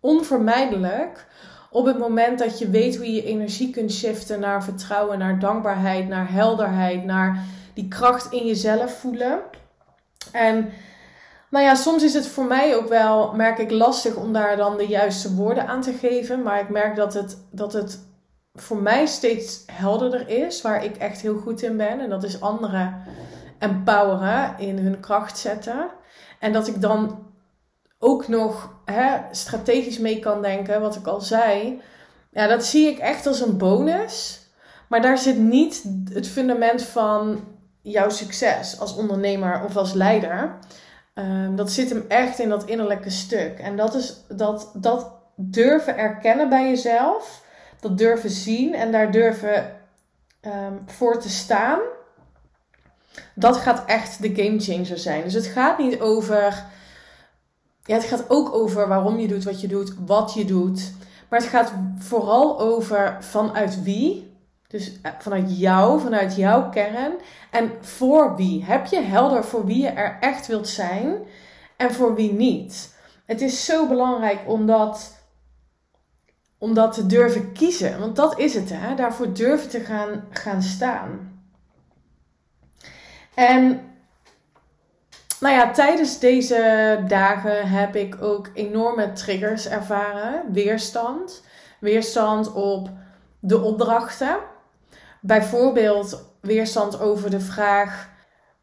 onvermijdelijk 0.00 1.26
op 1.70 1.84
het 1.84 1.98
moment 1.98 2.38
dat 2.38 2.58
je 2.58 2.70
weet 2.70 2.96
hoe 2.96 3.12
je 3.12 3.24
energie 3.24 3.70
kunt 3.70 3.92
shiften 3.92 4.40
naar 4.40 4.64
vertrouwen, 4.64 5.18
naar 5.18 5.38
dankbaarheid, 5.38 6.08
naar 6.08 6.32
helderheid, 6.32 7.04
naar 7.04 7.44
die 7.74 7.88
kracht 7.88 8.32
in 8.32 8.46
jezelf 8.46 8.98
voelen. 8.98 9.40
En 10.32 10.68
nou 11.50 11.64
ja, 11.64 11.74
soms 11.74 12.02
is 12.02 12.14
het 12.14 12.26
voor 12.26 12.44
mij 12.44 12.76
ook 12.76 12.88
wel, 12.88 13.32
merk 13.32 13.58
ik, 13.58 13.70
lastig 13.70 14.16
om 14.16 14.32
daar 14.32 14.56
dan 14.56 14.76
de 14.76 14.86
juiste 14.86 15.34
woorden 15.34 15.66
aan 15.66 15.80
te 15.80 15.92
geven. 15.92 16.42
Maar 16.42 16.60
ik 16.60 16.68
merk 16.68 16.96
dat 16.96 17.14
het, 17.14 17.38
dat 17.50 17.72
het 17.72 17.98
voor 18.54 18.82
mij 18.82 19.06
steeds 19.06 19.62
helderder 19.72 20.28
is, 20.28 20.62
waar 20.62 20.84
ik 20.84 20.96
echt 20.96 21.20
heel 21.20 21.36
goed 21.36 21.62
in 21.62 21.76
ben. 21.76 22.00
En 22.00 22.10
dat 22.10 22.22
is 22.22 22.40
anderen 22.40 23.02
empoweren, 23.62 24.54
in 24.58 24.78
hun 24.78 25.00
kracht 25.00 25.38
zetten. 25.38 25.90
En 26.38 26.52
dat 26.52 26.66
ik 26.66 26.80
dan 26.80 27.26
ook 27.98 28.28
nog 28.28 28.74
hè, 28.84 29.18
strategisch 29.30 29.98
mee 29.98 30.18
kan 30.18 30.42
denken, 30.42 30.80
wat 30.80 30.96
ik 30.96 31.06
al 31.06 31.20
zei. 31.20 31.80
Ja, 32.30 32.46
dat 32.46 32.64
zie 32.64 32.88
ik 32.88 32.98
echt 32.98 33.26
als 33.26 33.40
een 33.40 33.56
bonus. 33.56 34.46
Maar 34.88 35.02
daar 35.02 35.18
zit 35.18 35.38
niet 35.38 35.84
het 36.12 36.28
fundament 36.28 36.82
van 36.82 37.44
jouw 37.82 38.08
succes 38.08 38.80
als 38.80 38.96
ondernemer 38.96 39.64
of 39.64 39.76
als 39.76 39.92
leider. 39.92 40.58
Um, 41.14 41.56
dat 41.56 41.70
zit 41.70 41.90
hem 41.90 42.04
echt 42.08 42.38
in 42.38 42.48
dat 42.48 42.64
innerlijke 42.64 43.10
stuk. 43.10 43.58
En 43.58 43.76
dat 43.76 43.94
is 43.94 44.24
dat, 44.28 44.72
dat 44.74 45.12
durven 45.36 45.96
erkennen 45.96 46.48
bij 46.48 46.68
jezelf. 46.68 47.42
Dat 47.80 47.98
durven 47.98 48.30
zien 48.30 48.74
en 48.74 48.92
daar 48.92 49.10
durven 49.10 49.76
um, 50.42 50.82
voor 50.86 51.20
te 51.20 51.28
staan. 51.28 51.80
Dat 53.34 53.56
gaat 53.56 53.84
echt 53.86 54.22
de 54.22 54.34
game 54.34 54.60
changer 54.60 54.98
zijn. 54.98 55.22
Dus 55.22 55.34
het 55.34 55.46
gaat 55.46 55.78
niet 55.78 56.00
over 56.00 56.64
ja, 57.84 57.94
het 57.94 58.04
gaat 58.04 58.30
ook 58.30 58.54
over 58.54 58.88
waarom 58.88 59.18
je 59.18 59.28
doet 59.28 59.44
wat 59.44 59.60
je 59.60 59.68
doet, 59.68 59.94
wat 60.06 60.34
je 60.34 60.44
doet. 60.44 60.92
Maar 61.28 61.40
het 61.40 61.48
gaat 61.48 61.72
vooral 61.98 62.60
over 62.60 63.16
vanuit 63.20 63.82
wie. 63.82 64.36
Dus 64.68 65.00
eh, 65.02 65.12
vanuit 65.18 65.58
jou, 65.58 66.00
vanuit 66.00 66.36
jouw 66.36 66.68
kern. 66.68 67.12
En 67.50 67.70
voor 67.80 68.36
wie. 68.36 68.64
Heb 68.64 68.86
je 68.86 69.00
helder 69.00 69.44
voor 69.44 69.64
wie 69.64 69.82
je 69.82 69.88
er 69.88 70.16
echt 70.20 70.46
wilt 70.46 70.68
zijn 70.68 71.18
en 71.76 71.92
voor 71.92 72.14
wie 72.14 72.32
niet? 72.32 72.94
Het 73.24 73.40
is 73.40 73.64
zo 73.64 73.88
belangrijk 73.88 74.40
om 74.46 74.66
dat, 74.66 75.24
te 76.94 77.06
durven 77.06 77.52
kiezen. 77.52 78.00
Want 78.00 78.16
dat 78.16 78.38
is 78.38 78.54
het, 78.54 78.70
hè? 78.72 78.94
daarvoor 78.94 79.32
durven 79.32 79.68
te 79.68 79.80
gaan, 79.80 80.24
gaan 80.30 80.62
staan. 80.62 81.31
En 83.34 83.80
nou 85.40 85.54
ja, 85.54 85.70
tijdens 85.70 86.18
deze 86.18 86.98
dagen 87.08 87.68
heb 87.68 87.96
ik 87.96 88.22
ook 88.22 88.50
enorme 88.54 89.12
triggers 89.12 89.68
ervaren. 89.68 90.52
Weerstand. 90.52 91.42
Weerstand 91.80 92.52
op 92.52 92.90
de 93.40 93.60
opdrachten. 93.60 94.36
Bijvoorbeeld 95.20 96.30
weerstand 96.40 97.00
over 97.00 97.30
de 97.30 97.40
vraag: 97.40 98.08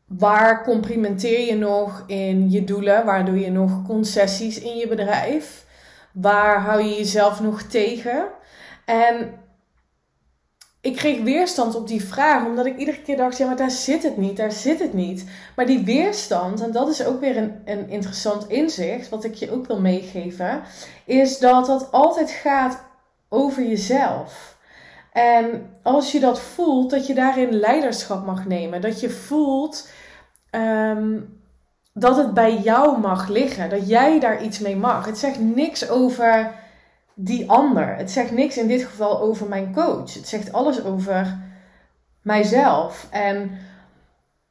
waar 0.05 0.63
complimenteer 0.63 1.45
je 1.45 1.55
nog 1.55 2.03
in 2.07 2.51
je 2.51 2.63
doelen? 2.63 3.05
Waar 3.05 3.25
doe 3.25 3.39
je 3.39 3.51
nog 3.51 3.85
concessies 3.87 4.59
in 4.59 4.75
je 4.77 4.87
bedrijf? 4.87 5.65
Waar 6.11 6.61
hou 6.61 6.81
je 6.81 6.95
jezelf 6.95 7.41
nog 7.41 7.61
tegen? 7.61 8.27
En 8.85 9.39
ik 10.81 10.95
kreeg 10.95 11.21
weerstand 11.21 11.75
op 11.75 11.87
die 11.87 12.03
vraag, 12.03 12.45
omdat 12.45 12.65
ik 12.65 12.77
iedere 12.77 13.01
keer 13.01 13.17
dacht: 13.17 13.37
ja, 13.37 13.45
maar 13.45 13.55
daar 13.55 13.71
zit 13.71 14.03
het 14.03 14.17
niet, 14.17 14.37
daar 14.37 14.51
zit 14.51 14.79
het 14.79 14.93
niet. 14.93 15.25
Maar 15.55 15.65
die 15.65 15.83
weerstand, 15.83 16.61
en 16.61 16.71
dat 16.71 16.89
is 16.89 17.05
ook 17.05 17.19
weer 17.19 17.37
een, 17.37 17.61
een 17.65 17.89
interessant 17.89 18.49
inzicht, 18.49 19.09
wat 19.09 19.23
ik 19.23 19.33
je 19.33 19.51
ook 19.51 19.67
wil 19.67 19.79
meegeven, 19.79 20.61
is 21.05 21.39
dat 21.39 21.65
dat 21.65 21.91
altijd 21.91 22.31
gaat 22.31 22.83
over 23.29 23.63
jezelf. 23.63 24.57
En 25.13 25.69
als 25.83 26.11
je 26.11 26.19
dat 26.19 26.39
voelt, 26.39 26.89
dat 26.89 27.07
je 27.07 27.13
daarin 27.13 27.53
leiderschap 27.53 28.25
mag 28.25 28.45
nemen, 28.45 28.81
dat 28.81 28.99
je 28.99 29.09
voelt 29.09 29.89
ehm, 30.49 31.19
dat 31.93 32.17
het 32.17 32.33
bij 32.33 32.57
jou 32.57 32.99
mag 32.99 33.27
liggen, 33.27 33.69
dat 33.69 33.89
jij 33.89 34.19
daar 34.19 34.43
iets 34.43 34.59
mee 34.59 34.75
mag. 34.75 35.05
Het 35.05 35.17
zegt 35.17 35.39
niks 35.39 35.89
over 35.89 36.51
die 37.21 37.49
ander. 37.49 37.95
Het 37.95 38.11
zegt 38.11 38.31
niks 38.31 38.57
in 38.57 38.67
dit 38.67 38.83
geval 38.83 39.21
over 39.21 39.47
mijn 39.47 39.73
coach. 39.73 40.13
Het 40.13 40.27
zegt 40.27 40.51
alles 40.53 40.83
over 40.83 41.37
mijzelf. 42.21 43.07
En 43.09 43.51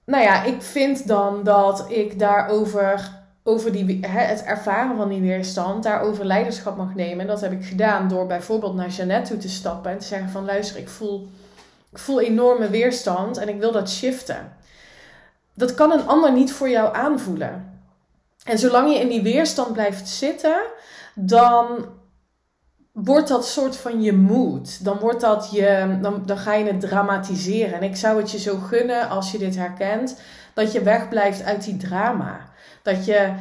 nou 0.04 0.22
ja, 0.22 0.44
ik 0.44 0.62
vind 0.62 1.06
dan 1.06 1.44
dat 1.44 1.86
ik 1.88 2.18
daarover, 2.18 3.10
over 3.42 3.72
die, 3.72 4.06
het 4.06 4.44
ervaren 4.44 4.96
van 4.96 5.08
die 5.08 5.20
weerstand, 5.20 5.82
daarover 5.82 6.24
leiderschap 6.24 6.76
mag 6.76 6.94
nemen. 6.94 7.20
En 7.20 7.26
dat 7.26 7.40
heb 7.40 7.52
ik 7.52 7.64
gedaan 7.64 8.08
door 8.08 8.26
bijvoorbeeld 8.26 8.74
naar 8.74 8.88
Jeannette 8.88 9.30
toe 9.30 9.40
te 9.40 9.48
stappen 9.48 9.90
en 9.90 9.98
te 9.98 10.06
zeggen 10.06 10.30
van 10.30 10.44
luister, 10.44 10.78
ik 10.78 10.88
voel, 10.88 11.28
ik 11.92 11.98
voel 11.98 12.20
enorme 12.20 12.68
weerstand 12.68 13.36
en 13.36 13.48
ik 13.48 13.58
wil 13.58 13.72
dat 13.72 13.90
shiften. 13.90 14.56
Dat 15.54 15.74
kan 15.74 15.92
een 15.92 16.06
ander 16.06 16.32
niet 16.32 16.52
voor 16.52 16.68
jou 16.68 16.94
aanvoelen. 16.94 17.80
En 18.44 18.58
zolang 18.58 18.92
je 18.92 19.00
in 19.00 19.08
die 19.08 19.22
weerstand 19.22 19.72
blijft 19.72 20.08
zitten, 20.08 20.56
dan 21.14 21.96
wordt 23.04 23.28
dat 23.28 23.46
soort 23.46 23.76
van 23.76 24.02
je 24.02 24.12
moed. 24.12 24.84
Dan 24.84 24.98
wordt 24.98 25.20
dat 25.20 25.50
je, 25.50 25.98
dan, 26.02 26.22
dan 26.26 26.38
ga 26.38 26.54
je 26.54 26.64
het 26.64 26.80
dramatiseren. 26.80 27.74
En 27.74 27.82
ik 27.82 27.96
zou 27.96 28.20
het 28.20 28.30
je 28.30 28.38
zo 28.38 28.56
gunnen 28.56 29.08
als 29.08 29.32
je 29.32 29.38
dit 29.38 29.56
herkent, 29.56 30.20
dat 30.54 30.72
je 30.72 30.82
wegblijft 30.82 31.42
uit 31.42 31.64
die 31.64 31.76
drama. 31.76 32.50
Dat 32.82 33.04
je 33.04 33.32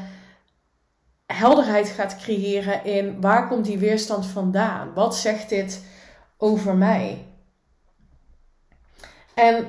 helderheid 1.26 1.88
gaat 1.88 2.18
creëren 2.18 2.86
in 2.86 3.22
waar 3.22 3.48
komt 3.48 3.66
die 3.66 3.78
weerstand 3.78 4.26
vandaan? 4.26 4.94
Wat 4.94 5.16
zegt 5.16 5.50
dit 5.50 5.82
over 6.38 6.76
mij? 6.76 7.26
En 9.34 9.68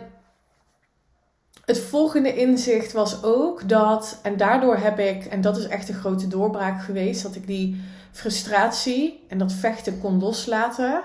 het 1.64 1.78
volgende 1.78 2.34
inzicht 2.34 2.92
was 2.92 3.22
ook 3.22 3.68
dat, 3.68 4.18
en 4.22 4.36
daardoor 4.36 4.76
heb 4.76 4.98
ik, 4.98 5.24
en 5.24 5.40
dat 5.40 5.56
is 5.56 5.66
echt 5.66 5.88
een 5.88 5.94
grote 5.94 6.28
doorbraak 6.28 6.82
geweest, 6.82 7.22
dat 7.22 7.34
ik 7.34 7.46
die 7.46 7.80
frustratie 8.12 9.24
en 9.28 9.38
dat 9.38 9.52
vechten 9.52 10.00
kon 10.00 10.20
loslaten. 10.20 11.02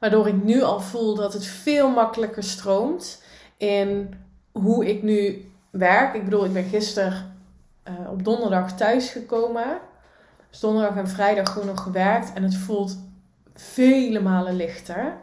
Waardoor 0.00 0.28
ik 0.28 0.44
nu 0.44 0.62
al 0.62 0.80
voel 0.80 1.14
dat 1.14 1.32
het 1.32 1.44
veel 1.44 1.90
makkelijker 1.90 2.42
stroomt 2.42 3.22
in 3.56 4.14
hoe 4.52 4.88
ik 4.88 5.02
nu 5.02 5.50
werk. 5.70 6.14
Ik 6.14 6.24
bedoel, 6.24 6.44
ik 6.44 6.52
ben 6.52 6.64
gisteren 6.64 7.36
uh, 7.88 8.10
op 8.10 8.24
donderdag 8.24 8.76
thuisgekomen. 8.76 9.78
Dus 10.50 10.60
donderdag 10.60 10.96
en 10.96 11.08
vrijdag 11.08 11.52
gewoon 11.52 11.68
nog 11.68 11.82
gewerkt. 11.82 12.32
En 12.32 12.42
het 12.42 12.56
voelt 12.56 12.98
vele 13.54 14.20
malen 14.20 14.56
lichter. 14.56 15.16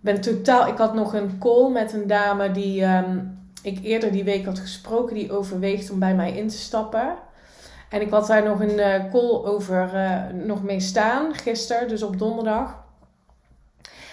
Ben 0.00 0.20
totaal, 0.20 0.66
ik 0.66 0.78
had 0.78 0.94
nog 0.94 1.14
een 1.14 1.38
call 1.38 1.70
met 1.70 1.92
een 1.92 2.06
dame 2.06 2.50
die 2.50 2.84
um, 2.84 3.40
ik 3.62 3.78
eerder 3.82 4.12
die 4.12 4.24
week 4.24 4.44
had 4.44 4.58
gesproken. 4.58 5.14
Die 5.14 5.32
overweegt 5.32 5.90
om 5.90 5.98
bij 5.98 6.14
mij 6.14 6.32
in 6.32 6.48
te 6.48 6.56
stappen. 6.56 7.14
En 7.92 8.00
ik 8.00 8.10
had 8.10 8.26
daar 8.26 8.42
nog 8.42 8.60
een 8.60 8.78
uh, 8.78 9.10
call 9.10 9.44
over 9.44 9.90
uh, 9.94 10.44
nog 10.44 10.62
mee 10.62 10.80
staan 10.80 11.34
gisteren, 11.34 11.88
dus 11.88 12.02
op 12.02 12.18
donderdag. 12.18 12.84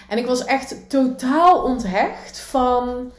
En 0.09 0.17
ik 0.17 0.25
was 0.25 0.45
echt 0.45 0.89
totaal 0.89 1.63
onthecht 1.63 2.39
van 2.39 3.11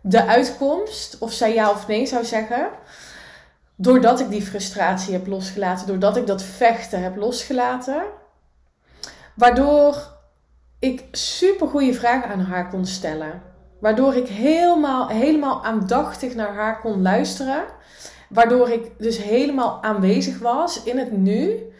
de 0.00 0.26
uitkomst, 0.26 1.18
of 1.18 1.32
zij 1.32 1.54
ja 1.54 1.70
of 1.70 1.86
nee 1.86 2.06
zou 2.06 2.24
zeggen. 2.24 2.68
Doordat 3.76 4.20
ik 4.20 4.28
die 4.30 4.42
frustratie 4.42 5.12
heb 5.12 5.26
losgelaten, 5.26 5.86
doordat 5.86 6.16
ik 6.16 6.26
dat 6.26 6.42
vechten 6.42 7.02
heb 7.02 7.16
losgelaten. 7.16 8.02
Waardoor 9.34 10.18
ik 10.78 11.04
super 11.12 11.68
goede 11.68 11.94
vragen 11.94 12.30
aan 12.30 12.40
haar 12.40 12.68
kon 12.68 12.86
stellen. 12.86 13.42
Waardoor 13.80 14.14
ik 14.14 14.28
helemaal, 14.28 15.08
helemaal 15.08 15.64
aandachtig 15.64 16.34
naar 16.34 16.54
haar 16.54 16.80
kon 16.80 17.02
luisteren. 17.02 17.64
Waardoor 18.30 18.68
ik 18.68 18.90
dus 18.98 19.22
helemaal 19.22 19.82
aanwezig 19.82 20.38
was 20.38 20.82
in 20.82 20.98
het 20.98 21.12
nu. 21.12 21.72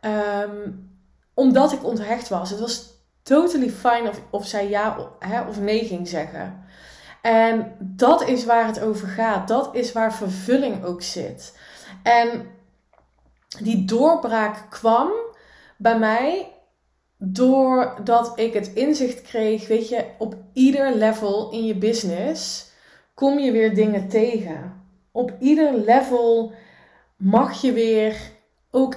Um, 0.00 0.88
omdat 1.34 1.72
ik 1.72 1.84
onthecht 1.84 2.28
was. 2.28 2.50
Het 2.50 2.60
was 2.60 2.90
totally 3.22 3.70
fine 3.70 4.08
of, 4.08 4.20
of 4.30 4.46
zij 4.46 4.68
ja 4.68 5.10
hè, 5.18 5.42
of 5.42 5.60
nee 5.60 5.84
ging 5.84 6.08
zeggen. 6.08 6.64
En 7.22 7.76
dat 7.78 8.28
is 8.28 8.44
waar 8.44 8.66
het 8.66 8.80
over 8.80 9.08
gaat. 9.08 9.48
Dat 9.48 9.74
is 9.74 9.92
waar 9.92 10.14
vervulling 10.14 10.84
ook 10.84 11.02
zit. 11.02 11.58
En 12.02 12.46
die 13.58 13.84
doorbraak 13.84 14.70
kwam 14.70 15.10
bij 15.76 15.98
mij 15.98 16.52
doordat 17.16 18.32
ik 18.38 18.52
het 18.52 18.72
inzicht 18.72 19.22
kreeg, 19.22 19.68
weet 19.68 19.88
je, 19.88 20.04
op 20.18 20.36
ieder 20.52 20.94
level 20.94 21.50
in 21.50 21.64
je 21.64 21.74
business 21.74 22.70
kom 23.14 23.38
je 23.38 23.52
weer 23.52 23.74
dingen 23.74 24.08
tegen. 24.08 24.79
Op 25.12 25.32
ieder 25.38 25.74
level 25.74 26.52
mag 27.16 27.60
je 27.60 27.72
weer 27.72 28.16
ook 28.70 28.96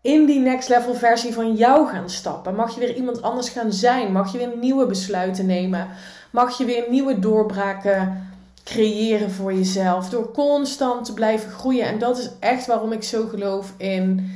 in 0.00 0.26
die 0.26 0.40
next 0.40 0.68
level 0.68 0.94
versie 0.94 1.32
van 1.32 1.54
jou 1.54 1.88
gaan 1.88 2.10
stappen. 2.10 2.54
Mag 2.54 2.74
je 2.74 2.80
weer 2.80 2.94
iemand 2.94 3.22
anders 3.22 3.48
gaan 3.48 3.72
zijn. 3.72 4.12
Mag 4.12 4.32
je 4.32 4.38
weer 4.38 4.56
nieuwe 4.56 4.86
besluiten 4.86 5.46
nemen. 5.46 5.88
Mag 6.30 6.58
je 6.58 6.64
weer 6.64 6.84
nieuwe 6.90 7.18
doorbraken 7.18 8.30
creëren 8.64 9.30
voor 9.30 9.54
jezelf. 9.54 10.08
Door 10.08 10.30
constant 10.30 11.04
te 11.04 11.14
blijven 11.14 11.50
groeien. 11.50 11.86
En 11.86 11.98
dat 11.98 12.18
is 12.18 12.30
echt 12.40 12.66
waarom 12.66 12.92
ik 12.92 13.02
zo 13.02 13.26
geloof 13.26 13.72
in 13.76 14.30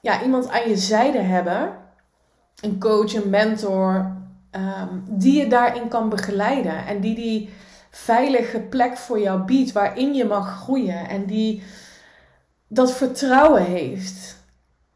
ja, 0.00 0.22
iemand 0.22 0.50
aan 0.50 0.68
je 0.68 0.76
zijde 0.76 1.20
hebben. 1.20 1.72
Een 2.60 2.80
coach, 2.80 3.14
een 3.14 3.30
mentor. 3.30 4.16
Ehm, 4.50 4.88
die 5.06 5.38
je 5.38 5.46
daarin 5.46 5.88
kan 5.88 6.08
begeleiden. 6.08 6.86
En 6.86 7.00
die 7.00 7.14
die 7.14 7.50
veilige 7.94 8.60
plek 8.60 8.96
voor 8.96 9.20
jou 9.20 9.40
biedt. 9.40 9.72
Waarin 9.72 10.14
je 10.14 10.24
mag 10.24 10.62
groeien. 10.62 11.08
En 11.08 11.24
die 11.24 11.62
dat 12.68 12.92
vertrouwen 12.92 13.64
heeft. 13.64 14.36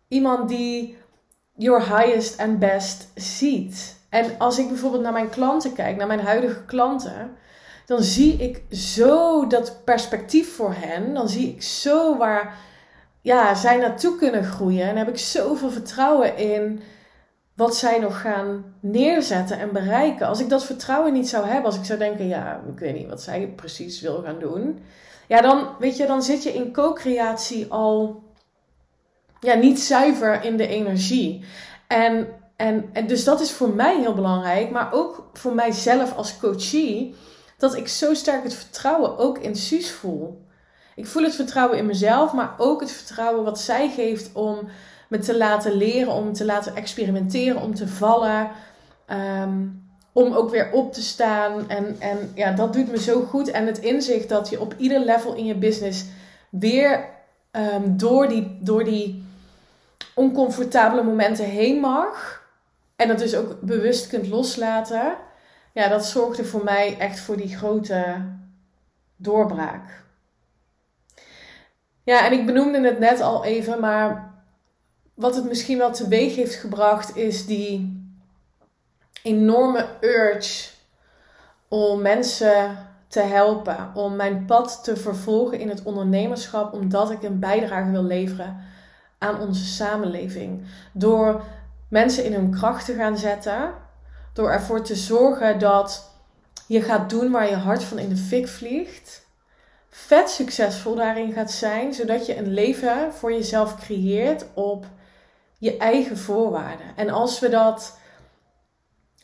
Iemand 0.08 0.48
die 0.48 0.96
your 1.54 1.96
highest 1.96 2.40
and 2.40 2.58
best 2.58 3.08
ziet. 3.14 3.96
En 4.08 4.38
als 4.38 4.58
ik 4.58 4.68
bijvoorbeeld 4.68 5.02
naar 5.02 5.12
mijn 5.12 5.30
klanten 5.30 5.72
kijk, 5.72 5.96
naar 5.96 6.06
mijn 6.06 6.20
huidige 6.20 6.64
klanten, 6.64 7.36
dan 7.86 8.02
zie 8.02 8.36
ik 8.36 8.62
zo 8.76 9.46
dat 9.46 9.84
perspectief 9.84 10.54
voor 10.54 10.74
hen. 10.76 11.14
Dan 11.14 11.28
zie 11.28 11.48
ik 11.48 11.62
zo 11.62 12.16
waar 12.16 12.58
ja, 13.20 13.54
zij 13.54 13.76
naartoe 13.76 14.16
kunnen 14.16 14.44
groeien. 14.44 14.88
En 14.88 14.96
heb 14.96 15.08
ik 15.08 15.18
zoveel 15.18 15.70
vertrouwen 15.70 16.36
in 16.36 16.82
wat 17.58 17.76
zij 17.76 17.98
nog 17.98 18.20
gaan 18.20 18.74
neerzetten 18.80 19.58
en 19.58 19.72
bereiken. 19.72 20.26
Als 20.26 20.40
ik 20.40 20.48
dat 20.48 20.64
vertrouwen 20.64 21.12
niet 21.12 21.28
zou 21.28 21.46
hebben, 21.46 21.64
als 21.64 21.76
ik 21.76 21.84
zou 21.84 21.98
denken, 21.98 22.28
ja, 22.28 22.60
ik 22.72 22.78
weet 22.78 22.94
niet 22.94 23.08
wat 23.08 23.22
zij 23.22 23.52
precies 23.56 24.00
wil 24.00 24.22
gaan 24.22 24.38
doen. 24.38 24.78
Ja, 25.28 25.40
dan, 25.40 25.68
weet 25.78 25.96
je, 25.96 26.06
dan 26.06 26.22
zit 26.22 26.42
je 26.42 26.52
in 26.52 26.72
co-creatie 26.72 27.66
al 27.72 28.22
ja, 29.40 29.54
niet 29.54 29.80
zuiver 29.80 30.44
in 30.44 30.56
de 30.56 30.66
energie. 30.66 31.44
En, 31.86 32.28
en, 32.56 32.88
en 32.92 33.06
dus 33.06 33.24
dat 33.24 33.40
is 33.40 33.52
voor 33.52 33.70
mij 33.70 34.00
heel 34.00 34.14
belangrijk, 34.14 34.70
maar 34.70 34.92
ook 34.92 35.30
voor 35.32 35.54
mijzelf 35.54 36.16
als 36.16 36.38
coachie, 36.38 37.14
dat 37.56 37.76
ik 37.76 37.88
zo 37.88 38.14
sterk 38.14 38.42
het 38.42 38.54
vertrouwen 38.54 39.18
ook 39.18 39.38
in 39.38 39.56
Suus 39.56 39.90
voel. 39.90 40.46
Ik 40.94 41.06
voel 41.06 41.22
het 41.22 41.34
vertrouwen 41.34 41.78
in 41.78 41.86
mezelf, 41.86 42.32
maar 42.32 42.54
ook 42.58 42.80
het 42.80 42.90
vertrouwen 42.90 43.44
wat 43.44 43.60
zij 43.60 43.88
geeft 43.88 44.32
om 44.32 44.68
me 45.08 45.18
te 45.18 45.36
laten 45.36 45.72
leren, 45.72 46.12
om 46.12 46.32
te 46.32 46.44
laten 46.44 46.76
experimenteren, 46.76 47.62
om 47.62 47.74
te 47.74 47.88
vallen. 47.88 48.50
Ehm, 49.06 49.66
om 50.12 50.32
ook 50.32 50.50
weer 50.50 50.70
op 50.72 50.92
te 50.92 51.02
staan. 51.02 51.68
En, 51.68 51.96
en 52.00 52.32
ja, 52.34 52.52
dat 52.52 52.72
doet 52.72 52.90
me 52.90 52.98
zo 52.98 53.22
goed. 53.22 53.50
En 53.50 53.66
het 53.66 53.78
inzicht 53.78 54.28
dat 54.28 54.48
je 54.48 54.60
op 54.60 54.74
ieder 54.76 55.00
level 55.00 55.34
in 55.34 55.44
je 55.44 55.54
business 55.54 56.04
weer 56.50 57.08
um, 57.52 57.96
door, 57.96 58.28
die, 58.28 58.58
door 58.60 58.84
die 58.84 59.24
oncomfortabele 60.14 61.02
momenten 61.02 61.44
heen 61.44 61.80
mag. 61.80 62.42
En 62.96 63.08
dat 63.08 63.18
dus 63.18 63.36
ook 63.36 63.60
bewust 63.60 64.06
kunt 64.06 64.28
loslaten. 64.28 65.16
Ja, 65.72 65.88
dat 65.88 66.06
zorgde 66.06 66.44
voor 66.44 66.64
mij 66.64 66.98
echt 66.98 67.20
voor 67.20 67.36
die 67.36 67.56
grote 67.56 68.14
doorbraak. 69.16 70.02
Ja, 72.02 72.26
en 72.26 72.32
ik 72.32 72.46
benoemde 72.46 72.80
het 72.80 72.98
net 72.98 73.20
al 73.20 73.44
even, 73.44 73.80
maar 73.80 74.27
wat 75.18 75.34
het 75.34 75.44
misschien 75.44 75.78
wel 75.78 75.92
teweeg 75.92 76.34
heeft 76.34 76.54
gebracht 76.54 77.16
is 77.16 77.46
die 77.46 78.02
enorme 79.22 79.86
urge 80.00 80.70
om 81.68 82.02
mensen 82.02 82.86
te 83.08 83.20
helpen, 83.20 83.90
om 83.94 84.16
mijn 84.16 84.44
pad 84.44 84.80
te 84.84 84.96
vervolgen 84.96 85.58
in 85.58 85.68
het 85.68 85.82
ondernemerschap, 85.82 86.72
omdat 86.72 87.10
ik 87.10 87.22
een 87.22 87.38
bijdrage 87.38 87.90
wil 87.90 88.02
leveren 88.02 88.56
aan 89.18 89.40
onze 89.40 89.64
samenleving. 89.64 90.66
Door 90.92 91.42
mensen 91.88 92.24
in 92.24 92.32
hun 92.32 92.50
kracht 92.50 92.84
te 92.84 92.94
gaan 92.94 93.18
zetten. 93.18 93.72
Door 94.32 94.50
ervoor 94.50 94.82
te 94.82 94.94
zorgen 94.94 95.58
dat 95.58 96.10
je 96.66 96.82
gaat 96.82 97.10
doen 97.10 97.30
waar 97.30 97.48
je 97.48 97.56
hart 97.56 97.84
van 97.84 97.98
in 97.98 98.08
de 98.08 98.16
fik 98.16 98.48
vliegt. 98.48 99.26
Vet 99.90 100.30
succesvol 100.30 100.94
daarin 100.94 101.32
gaat 101.32 101.50
zijn, 101.50 101.94
zodat 101.94 102.26
je 102.26 102.36
een 102.36 102.52
leven 102.52 103.12
voor 103.14 103.32
jezelf 103.32 103.76
creëert 103.76 104.46
op 104.54 104.86
je 105.58 105.76
eigen 105.76 106.18
voorwaarden. 106.18 106.86
En 106.96 107.10
als 107.10 107.40
we 107.40 107.48
dat 107.48 107.98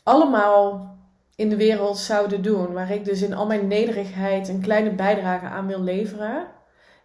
allemaal 0.02 0.96
in 1.36 1.48
de 1.48 1.56
wereld 1.56 1.98
zouden 1.98 2.42
doen, 2.42 2.72
waar 2.72 2.90
ik 2.90 3.04
dus 3.04 3.22
in 3.22 3.34
al 3.34 3.46
mijn 3.46 3.66
nederigheid 3.66 4.48
een 4.48 4.60
kleine 4.60 4.90
bijdrage 4.94 5.46
aan 5.46 5.66
wil 5.66 5.80
leveren, 5.80 6.46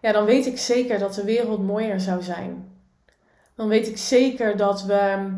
ja, 0.02 0.12
dan 0.12 0.26
weet 0.26 0.46
ik 0.46 0.58
zeker 0.58 1.00
dat 1.00 1.14
de 1.14 1.24
wereld 1.24 1.66
mooier 1.66 2.00
zou 2.00 2.22
zijn 2.22 2.70
dan 3.60 3.68
weet 3.68 3.88
ik 3.88 3.98
zeker 3.98 4.58
dat 4.58 4.84
we 4.84 5.32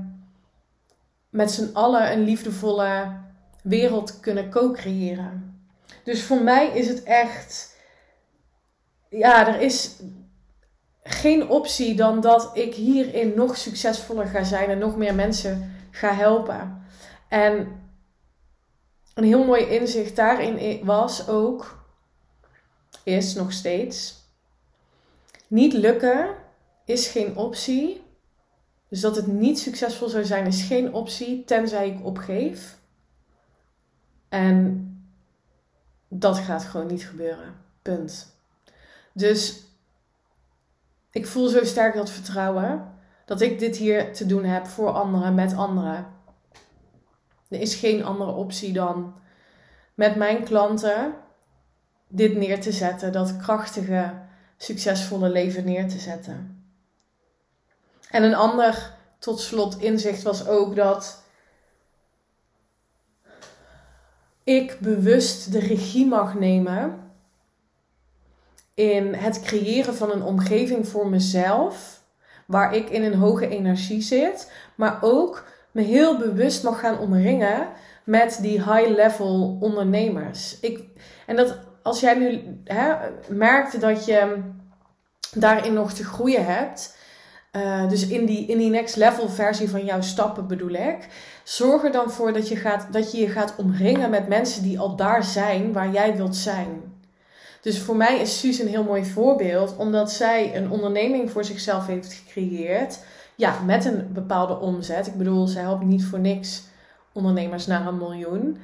met 1.30 1.52
z'n 1.52 1.70
allen 1.74 2.12
een 2.12 2.24
liefdevolle 2.24 3.20
wereld 3.64 4.20
kunnen 4.20 4.50
co-creëren. 4.50 5.62
Dus 6.04 6.24
voor 6.24 6.42
mij 6.42 6.68
is 6.68 6.88
het 6.88 7.04
echt, 7.04 7.78
ja, 9.10 9.48
er 9.48 9.62
is 9.62 10.02
geen 11.14 11.50
optie 11.50 11.96
dan 11.96 12.22
dat 12.22 12.50
ik 12.54 12.74
hierin 12.74 13.34
nog 13.36 13.58
succesvoller 13.58 14.26
ga 14.26 14.44
zijn 14.44 14.70
en 14.70 14.78
nog 14.78 14.98
meer 14.98 15.16
mensen 15.16 15.76
ga 15.92 16.14
helpen. 16.14 16.86
En 17.28 17.82
een 19.14 19.24
heel 19.24 19.46
mooi 19.46 19.66
inzicht 19.66 20.16
daarin 20.16 20.86
was 20.86 21.28
ook, 21.28 21.86
is 23.04 23.34
nog 23.34 23.52
steeds, 23.52 24.16
niet 25.48 25.74
lukken 25.74 26.36
is 26.86 27.08
geen 27.08 27.36
optie, 27.36 28.04
dus 28.88 29.00
dat 29.00 29.16
het 29.16 29.28
niet 29.28 29.60
succesvol 29.60 30.10
zou 30.10 30.26
zijn 30.26 30.46
is 30.46 30.64
geen 30.64 30.94
optie, 30.94 31.44
tenzij 31.44 31.90
ik 31.90 32.06
opgeef. 32.06 32.78
En 34.30 34.86
dat 36.08 36.38
gaat 36.38 36.64
gewoon 36.64 36.88
niet 36.88 37.06
gebeuren. 37.06 37.56
Punt. 37.82 38.36
Dus 39.14 39.64
ik 41.12 41.28
voel 41.28 41.48
zo 41.48 41.64
sterk 41.64 41.96
dat 41.96 42.10
vertrouwen 42.10 42.96
dat 43.26 43.42
ik 43.42 43.60
dit 43.60 43.78
hier 43.78 44.14
te 44.14 44.26
doen 44.26 44.44
heb 44.44 44.66
voor 44.66 44.90
anderen, 44.90 45.36
met 45.36 45.56
anderen. 45.56 46.08
Er 47.50 47.60
is 47.60 47.76
geen 47.76 48.04
andere 48.04 48.32
optie 48.32 48.74
dan 48.74 49.14
met 49.94 50.16
mijn 50.16 50.44
klanten 50.44 51.14
dit 52.08 52.36
neer 52.36 52.62
te 52.62 52.72
zetten, 52.72 53.12
dat 53.12 53.38
krachtige, 53.38 54.14
succesvolle 54.58 55.30
leven 55.30 55.66
neer 55.66 55.88
te 55.88 56.00
zetten. 56.00 56.66
En 58.10 58.24
een 58.24 58.36
ander 58.36 58.94
tot 59.20 59.40
slot 59.40 59.80
inzicht 59.80 60.22
was 60.22 60.48
ook 60.48 60.76
dat 60.76 61.24
ik 64.44 64.80
bewust 64.80 65.52
de 65.52 65.60
regie 65.60 66.06
mag 66.06 66.34
nemen 66.34 67.01
in 68.74 69.14
het 69.14 69.42
creëren 69.42 69.96
van 69.96 70.12
een 70.12 70.24
omgeving 70.24 70.88
voor 70.88 71.08
mezelf, 71.08 72.02
waar 72.48 72.76
ik 72.76 72.90
in 72.90 73.04
een 73.04 73.16
hoge 73.16 73.48
energie 73.48 74.02
zit, 74.02 74.52
maar 74.76 74.98
ook 75.02 75.46
me 75.72 75.82
heel 75.82 76.18
bewust 76.18 76.64
mag 76.64 76.80
gaan 76.80 77.00
omringen 77.00 77.68
met 78.04 78.40
die 78.42 78.64
high-level 78.64 79.58
ondernemers. 79.60 80.60
Ik, 80.60 80.84
en 81.26 81.36
dat 81.36 81.58
als 81.84 82.00
jij 82.00 82.14
nu 82.14 82.60
hè, 82.64 82.94
merkt 83.30 83.82
dat 83.82 84.06
je 84.06 84.42
daarin 85.34 85.74
nog 85.74 85.94
te 85.94 86.04
groeien 86.04 86.46
hebt, 86.46 86.98
uh, 87.52 87.90
dus 87.90 88.08
in 88.08 88.26
die, 88.26 88.48
in 88.48 88.58
die 88.58 88.70
next 88.70 88.96
level 88.96 89.30
versie 89.30 89.70
van 89.70 89.86
jouw 89.86 90.02
stappen 90.02 90.48
bedoel 90.48 90.74
ik. 90.74 91.08
Zorg 91.44 91.84
er 91.84 91.92
dan 91.92 92.12
voor 92.12 92.34
dat 92.34 92.48
je, 92.48 92.56
gaat, 92.56 92.88
dat 92.92 93.12
je 93.12 93.18
je 93.18 93.28
gaat 93.28 93.56
omringen 93.56 94.10
met 94.10 94.28
mensen 94.28 94.64
die 94.64 94.80
al 94.80 94.96
daar 94.96 95.24
zijn 95.24 95.74
waar 95.74 95.92
jij 95.92 96.16
wilt 96.16 96.36
zijn. 96.36 96.91
Dus 97.62 97.80
voor 97.80 97.96
mij 97.96 98.20
is 98.20 98.40
Suus 98.40 98.60
een 98.60 98.68
heel 98.68 98.84
mooi 98.84 99.06
voorbeeld, 99.06 99.76
omdat 99.78 100.12
zij 100.12 100.56
een 100.56 100.72
onderneming 100.72 101.32
voor 101.32 101.44
zichzelf 101.44 101.88
heeft 101.88 102.14
gecreëerd. 102.14 103.00
Ja, 103.36 103.60
met 103.66 103.86
een 103.86 104.10
bepaalde 104.14 104.60
omzet. 104.60 105.08
Ik 105.08 105.16
bedoel, 105.16 105.48
zij 105.48 105.62
helpt 105.62 105.84
niet 105.84 106.06
voor 106.06 106.20
niks 106.20 106.64
ondernemers 107.12 107.68
naar 107.68 107.88
een 107.88 107.98
miljoen. 107.98 108.58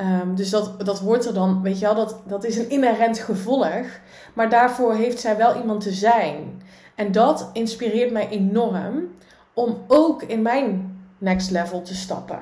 Um, 0.00 0.34
dus 0.34 0.50
dat, 0.50 0.84
dat 0.86 0.98
hoort 0.98 1.26
er 1.26 1.34
dan, 1.34 1.62
weet 1.62 1.78
je 1.78 1.84
wel, 1.84 1.94
dat, 1.94 2.16
dat 2.26 2.44
is 2.44 2.56
een 2.56 2.70
inherent 2.70 3.18
gevolg. 3.18 3.86
Maar 4.34 4.50
daarvoor 4.50 4.94
heeft 4.94 5.20
zij 5.20 5.36
wel 5.36 5.56
iemand 5.56 5.80
te 5.80 5.92
zijn. 5.92 6.62
En 6.94 7.12
dat 7.12 7.50
inspireert 7.52 8.12
mij 8.12 8.28
enorm 8.28 9.14
om 9.54 9.84
ook 9.86 10.22
in 10.22 10.42
mijn 10.42 10.98
next 11.18 11.50
level 11.50 11.82
te 11.82 11.94
stappen. 11.94 12.40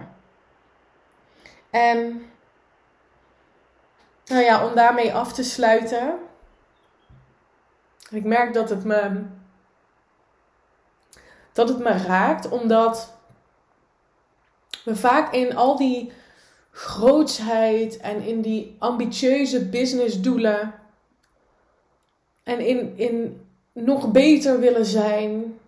En 1.71 2.23
nou 4.29 4.43
ja, 4.43 4.67
om 4.67 4.75
daarmee 4.75 5.14
af 5.14 5.33
te 5.33 5.43
sluiten. 5.43 6.19
Ik 8.11 8.25
merk 8.25 8.55
dat 8.55 8.71
het 8.71 8.85
me, 8.85 9.23
dat 11.53 11.69
het 11.69 11.79
me 11.79 11.93
raakt, 11.93 12.49
omdat 12.49 13.12
we 14.85 14.97
vaak 14.97 15.33
in 15.33 15.57
al 15.57 15.77
die 15.77 16.12
grootsheid 16.71 17.97
en 17.97 18.23
in 18.23 18.41
die 18.41 18.77
ambitieuze 18.79 19.69
businessdoelen 19.69 20.75
en 22.43 22.61
in, 22.61 22.97
in 22.97 23.47
nog 23.73 24.11
beter 24.11 24.61
willen 24.61 24.85
zijn, 24.85 25.59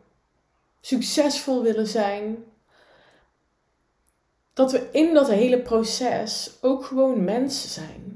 succesvol 0.81 1.62
willen 1.62 1.87
zijn, 1.87 2.44
dat 4.53 4.73
we 4.73 4.88
in 4.92 5.14
dat 5.14 5.29
hele 5.29 5.59
proces 5.59 6.59
ook 6.61 6.85
gewoon 6.85 7.25
mensen 7.25 7.68
zijn. 7.68 8.10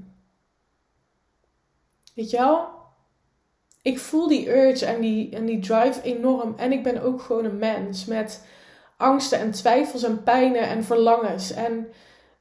Weet 2.14 2.30
je 2.30 2.36
wel? 2.36 2.68
Ik 3.82 3.98
voel 3.98 4.28
die 4.28 4.56
urge 4.56 4.86
en 4.86 5.00
die, 5.00 5.36
en 5.36 5.44
die 5.44 5.58
drive 5.58 6.02
enorm. 6.02 6.54
En 6.56 6.72
ik 6.72 6.82
ben 6.82 7.02
ook 7.02 7.22
gewoon 7.22 7.44
een 7.44 7.58
mens 7.58 8.04
met 8.04 8.46
angsten 8.96 9.38
en 9.38 9.50
twijfels 9.50 10.02
en 10.02 10.22
pijnen 10.22 10.68
en 10.68 10.84
verlangens. 10.84 11.50
En 11.50 11.92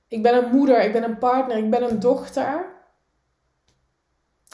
ik 0.07 0.23
ben 0.23 0.43
een 0.43 0.51
moeder, 0.51 0.81
ik 0.81 0.91
ben 0.91 1.03
een 1.03 1.17
partner, 1.17 1.57
ik 1.57 1.69
ben 1.69 1.83
een 1.83 1.99
dochter. 1.99 2.71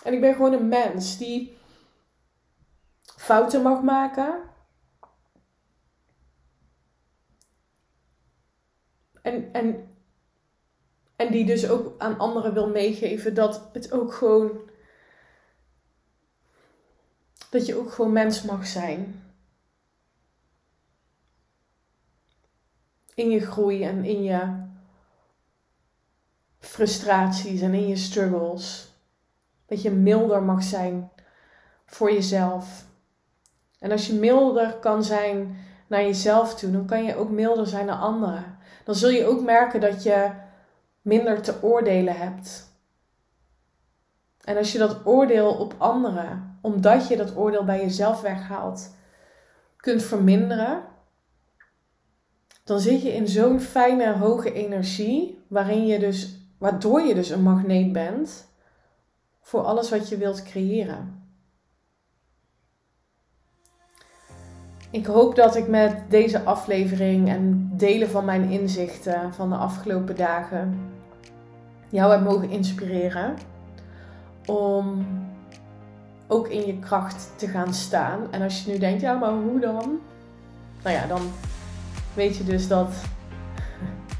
En 0.04 0.14
ik 0.14 0.22
ben 0.22 0.34
gewoon 0.34 0.54
een 0.54 0.68
mens 0.68 1.18
die 1.18 1.58
fouten 3.18 3.62
mag 3.62 3.82
maken. 3.82 4.42
En, 9.22 9.54
en, 9.54 9.96
en 11.16 11.32
die 11.32 11.46
dus 11.46 11.70
ook 11.70 12.02
aan 12.02 12.18
anderen 12.18 12.54
wil 12.54 12.70
meegeven 12.70 13.34
dat 13.34 13.70
het 13.74 13.92
ook 13.92 14.14
gewoon. 14.14 14.69
Dat 17.50 17.66
je 17.66 17.78
ook 17.78 17.92
gewoon 17.92 18.12
mens 18.12 18.42
mag 18.42 18.68
zijn. 18.68 19.24
In 23.14 23.30
je 23.30 23.40
groei 23.40 23.84
en 23.84 24.06
in 24.06 24.24
je 24.24 24.68
frustraties 26.60 27.62
en 27.62 27.74
in 27.74 27.88
je 27.88 27.96
struggles. 27.96 28.94
Dat 29.66 29.82
je 29.82 29.92
milder 29.92 30.44
mag 30.44 30.64
zijn 30.64 31.12
voor 31.86 32.12
jezelf. 32.12 32.86
En 33.80 33.92
als 33.92 34.08
je 34.08 34.14
milder 34.14 34.74
kan 34.74 35.04
zijn 35.04 35.58
naar 35.88 36.02
jezelf 36.02 36.56
toe, 36.56 36.72
dan 36.72 36.86
kan 36.86 37.04
je 37.04 37.16
ook 37.16 37.30
milder 37.30 37.68
zijn 37.68 37.86
naar 37.86 37.96
anderen. 37.96 38.58
Dan 38.84 38.96
zul 38.96 39.10
je 39.10 39.26
ook 39.26 39.42
merken 39.42 39.82
dat 39.82 40.04
je 40.04 40.32
minder 41.02 41.42
te 41.42 41.64
oordelen 41.64 42.18
hebt. 42.18 42.74
En 44.44 44.58
als 44.58 44.72
je 44.72 44.78
dat 44.78 45.06
oordeel 45.06 45.54
op 45.54 45.76
anderen, 45.78 46.49
omdat 46.62 47.08
je 47.08 47.18
dat 47.18 47.36
oordeel 47.36 47.64
bij 47.64 47.82
jezelf 47.82 48.22
weghaalt, 48.22 48.96
kunt 49.76 50.04
verminderen, 50.04 50.84
dan 52.64 52.80
zit 52.80 53.02
je 53.02 53.14
in 53.14 53.28
zo'n 53.28 53.60
fijne, 53.60 54.14
hoge 54.14 54.54
energie, 54.54 55.44
waarin 55.48 55.86
je 55.86 56.00
dus, 56.00 56.38
waardoor 56.58 57.02
je 57.02 57.14
dus 57.16 57.30
een 57.30 57.44
magneet 57.44 57.92
bent 57.92 58.48
voor 59.42 59.62
alles 59.62 59.90
wat 59.90 60.10
je 60.10 60.18
wilt 60.18 60.44
creëren. 60.44 61.18
Ik 64.92 65.06
hoop 65.06 65.36
dat 65.36 65.56
ik 65.56 65.68
met 65.68 66.04
deze 66.10 66.44
aflevering 66.44 67.30
en 67.30 67.72
delen 67.74 68.10
van 68.10 68.26
mijn 68.26 68.50
inzichten 68.50 69.34
van 69.34 69.50
de 69.50 69.56
afgelopen 69.56 70.16
dagen 70.16 70.90
jou 71.90 72.12
heb 72.12 72.22
mogen 72.22 72.50
inspireren 72.50 73.38
om 74.46 75.06
ook 76.32 76.48
in 76.48 76.66
je 76.66 76.80
kracht 76.80 77.30
te 77.36 77.48
gaan 77.48 77.74
staan. 77.74 78.20
En 78.32 78.42
als 78.42 78.64
je 78.64 78.72
nu 78.72 78.78
denkt, 78.78 79.02
ja, 79.02 79.14
maar 79.14 79.32
hoe 79.32 79.60
dan? 79.60 80.00
Nou 80.84 80.96
ja, 80.96 81.06
dan 81.06 81.22
weet 82.14 82.38
je 82.38 82.44
dus 82.44 82.68
dat 82.68 82.94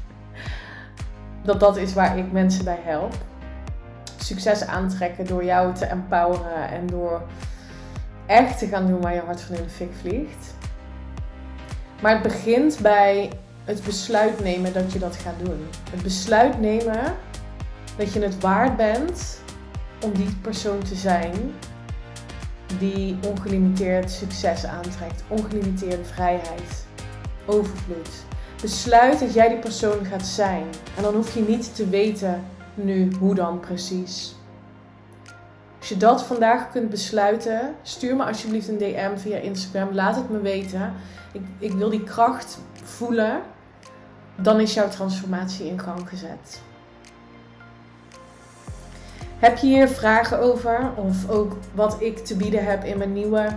dat, 1.44 1.60
dat 1.60 1.76
is 1.76 1.94
waar 1.94 2.18
ik 2.18 2.32
mensen 2.32 2.64
bij 2.64 2.78
help. 2.82 3.14
Succes 4.16 4.66
aantrekken 4.66 5.26
door 5.26 5.44
jou 5.44 5.74
te 5.74 5.84
empoweren 5.84 6.68
en 6.68 6.86
door 6.86 7.22
echt 8.26 8.58
te 8.58 8.66
gaan 8.66 8.86
doen 8.86 9.00
waar 9.00 9.14
je 9.14 9.20
hart 9.20 9.40
van 9.40 9.56
in 9.56 9.62
de 9.62 9.68
fik 9.68 9.92
vliegt. 10.00 10.54
Maar 12.02 12.12
het 12.12 12.22
begint 12.22 12.78
bij 12.82 13.32
het 13.64 13.82
besluit 13.84 14.42
nemen 14.42 14.72
dat 14.72 14.92
je 14.92 14.98
dat 14.98 15.16
gaat 15.16 15.44
doen. 15.44 15.66
Het 15.90 16.02
besluit 16.02 16.60
nemen 16.60 17.14
dat 17.96 18.12
je 18.12 18.22
het 18.22 18.40
waard 18.40 18.76
bent 18.76 19.40
om 20.04 20.12
die 20.12 20.36
persoon 20.42 20.78
te 20.78 20.94
zijn 20.94 21.52
die 22.78 23.18
ongelimiteerd 23.26 24.10
succes 24.10 24.64
aantrekt, 24.64 25.22
ongelimiteerde 25.28 26.04
vrijheid, 26.04 26.86
overvloed. 27.46 28.08
Besluit 28.60 29.18
dat 29.18 29.32
jij 29.34 29.48
die 29.48 29.58
persoon 29.58 30.04
gaat 30.04 30.26
zijn. 30.26 30.64
En 30.96 31.02
dan 31.02 31.14
hoef 31.14 31.34
je 31.34 31.40
niet 31.40 31.74
te 31.74 31.88
weten 31.88 32.44
nu 32.74 33.12
hoe 33.18 33.34
dan 33.34 33.60
precies. 33.60 34.34
Als 35.78 35.88
je 35.88 35.96
dat 35.96 36.22
vandaag 36.22 36.70
kunt 36.70 36.90
besluiten, 36.90 37.74
stuur 37.82 38.16
me 38.16 38.24
alsjeblieft 38.24 38.68
een 38.68 38.78
DM 38.78 39.16
via 39.16 39.36
Instagram. 39.36 39.94
Laat 39.94 40.16
het 40.16 40.30
me 40.30 40.40
weten. 40.40 40.92
Ik, 41.32 41.42
ik 41.58 41.72
wil 41.72 41.90
die 41.90 42.04
kracht 42.04 42.58
voelen. 42.82 43.40
Dan 44.36 44.60
is 44.60 44.74
jouw 44.74 44.88
transformatie 44.88 45.66
in 45.66 45.80
gang 45.80 46.08
gezet. 46.08 46.60
Heb 49.40 49.56
je 49.56 49.66
hier 49.66 49.88
vragen 49.88 50.40
over? 50.40 50.90
Of 50.96 51.30
ook 51.30 51.56
wat 51.74 51.96
ik 51.98 52.18
te 52.18 52.36
bieden 52.36 52.64
heb 52.64 52.84
in 52.84 52.98
mijn 52.98 53.12
nieuwe 53.12 53.48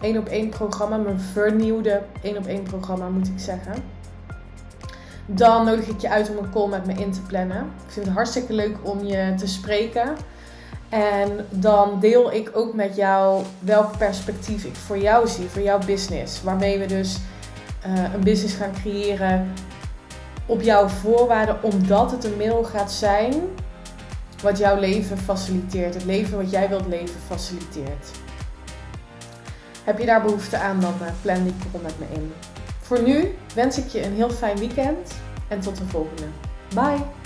1 0.00 0.18
op 0.18 0.26
1 0.26 0.48
programma, 0.48 0.96
mijn 0.96 1.20
vernieuwde 1.20 2.02
1 2.22 2.36
op 2.36 2.46
1 2.46 2.62
programma 2.62 3.08
moet 3.08 3.26
ik 3.26 3.38
zeggen. 3.38 3.74
Dan 5.26 5.64
nodig 5.64 5.86
ik 5.86 6.00
je 6.00 6.10
uit 6.10 6.30
om 6.30 6.36
een 6.36 6.50
call 6.50 6.68
met 6.68 6.86
me 6.86 6.92
in 6.92 7.12
te 7.12 7.20
plannen. 7.20 7.58
Ik 7.86 7.92
vind 7.92 8.06
het 8.06 8.14
hartstikke 8.14 8.52
leuk 8.52 8.76
om 8.82 9.04
je 9.04 9.34
te 9.36 9.46
spreken. 9.46 10.16
En 10.88 11.46
dan 11.50 12.00
deel 12.00 12.32
ik 12.32 12.50
ook 12.54 12.74
met 12.74 12.96
jou 12.96 13.44
welk 13.58 13.98
perspectief 13.98 14.64
ik 14.64 14.74
voor 14.74 14.98
jou 14.98 15.28
zie, 15.28 15.48
voor 15.48 15.62
jouw 15.62 15.78
business. 15.86 16.42
Waarmee 16.42 16.78
we 16.78 16.86
dus 16.86 17.18
uh, 17.86 18.14
een 18.14 18.20
business 18.20 18.54
gaan 18.54 18.72
creëren 18.72 19.52
op 20.46 20.62
jouw 20.62 20.88
voorwaarden, 20.88 21.62
omdat 21.62 22.10
het 22.10 22.24
een 22.24 22.36
middel 22.36 22.64
gaat 22.64 22.92
zijn 22.92 23.34
wat 24.42 24.58
jouw 24.58 24.78
leven 24.78 25.18
faciliteert. 25.18 25.94
Het 25.94 26.04
leven 26.04 26.36
wat 26.36 26.50
jij 26.50 26.68
wilt 26.68 26.86
leven 26.86 27.20
faciliteert. 27.26 28.10
Heb 29.84 29.98
je 29.98 30.06
daar 30.06 30.22
behoefte 30.22 30.58
aan, 30.58 30.80
dan 30.80 30.94
uh, 31.02 31.08
plan 31.22 31.42
die 31.44 31.54
call 31.72 31.80
met 31.82 31.98
me 31.98 32.04
in. 32.14 32.32
Voor 32.80 33.02
nu 33.02 33.34
wens 33.54 33.78
ik 33.78 33.86
je 33.86 34.04
een 34.04 34.14
heel 34.14 34.30
fijn 34.30 34.58
weekend 34.58 35.12
en 35.48 35.60
tot 35.60 35.76
de 35.76 35.86
volgende. 35.86 36.26
Bye! 36.74 37.17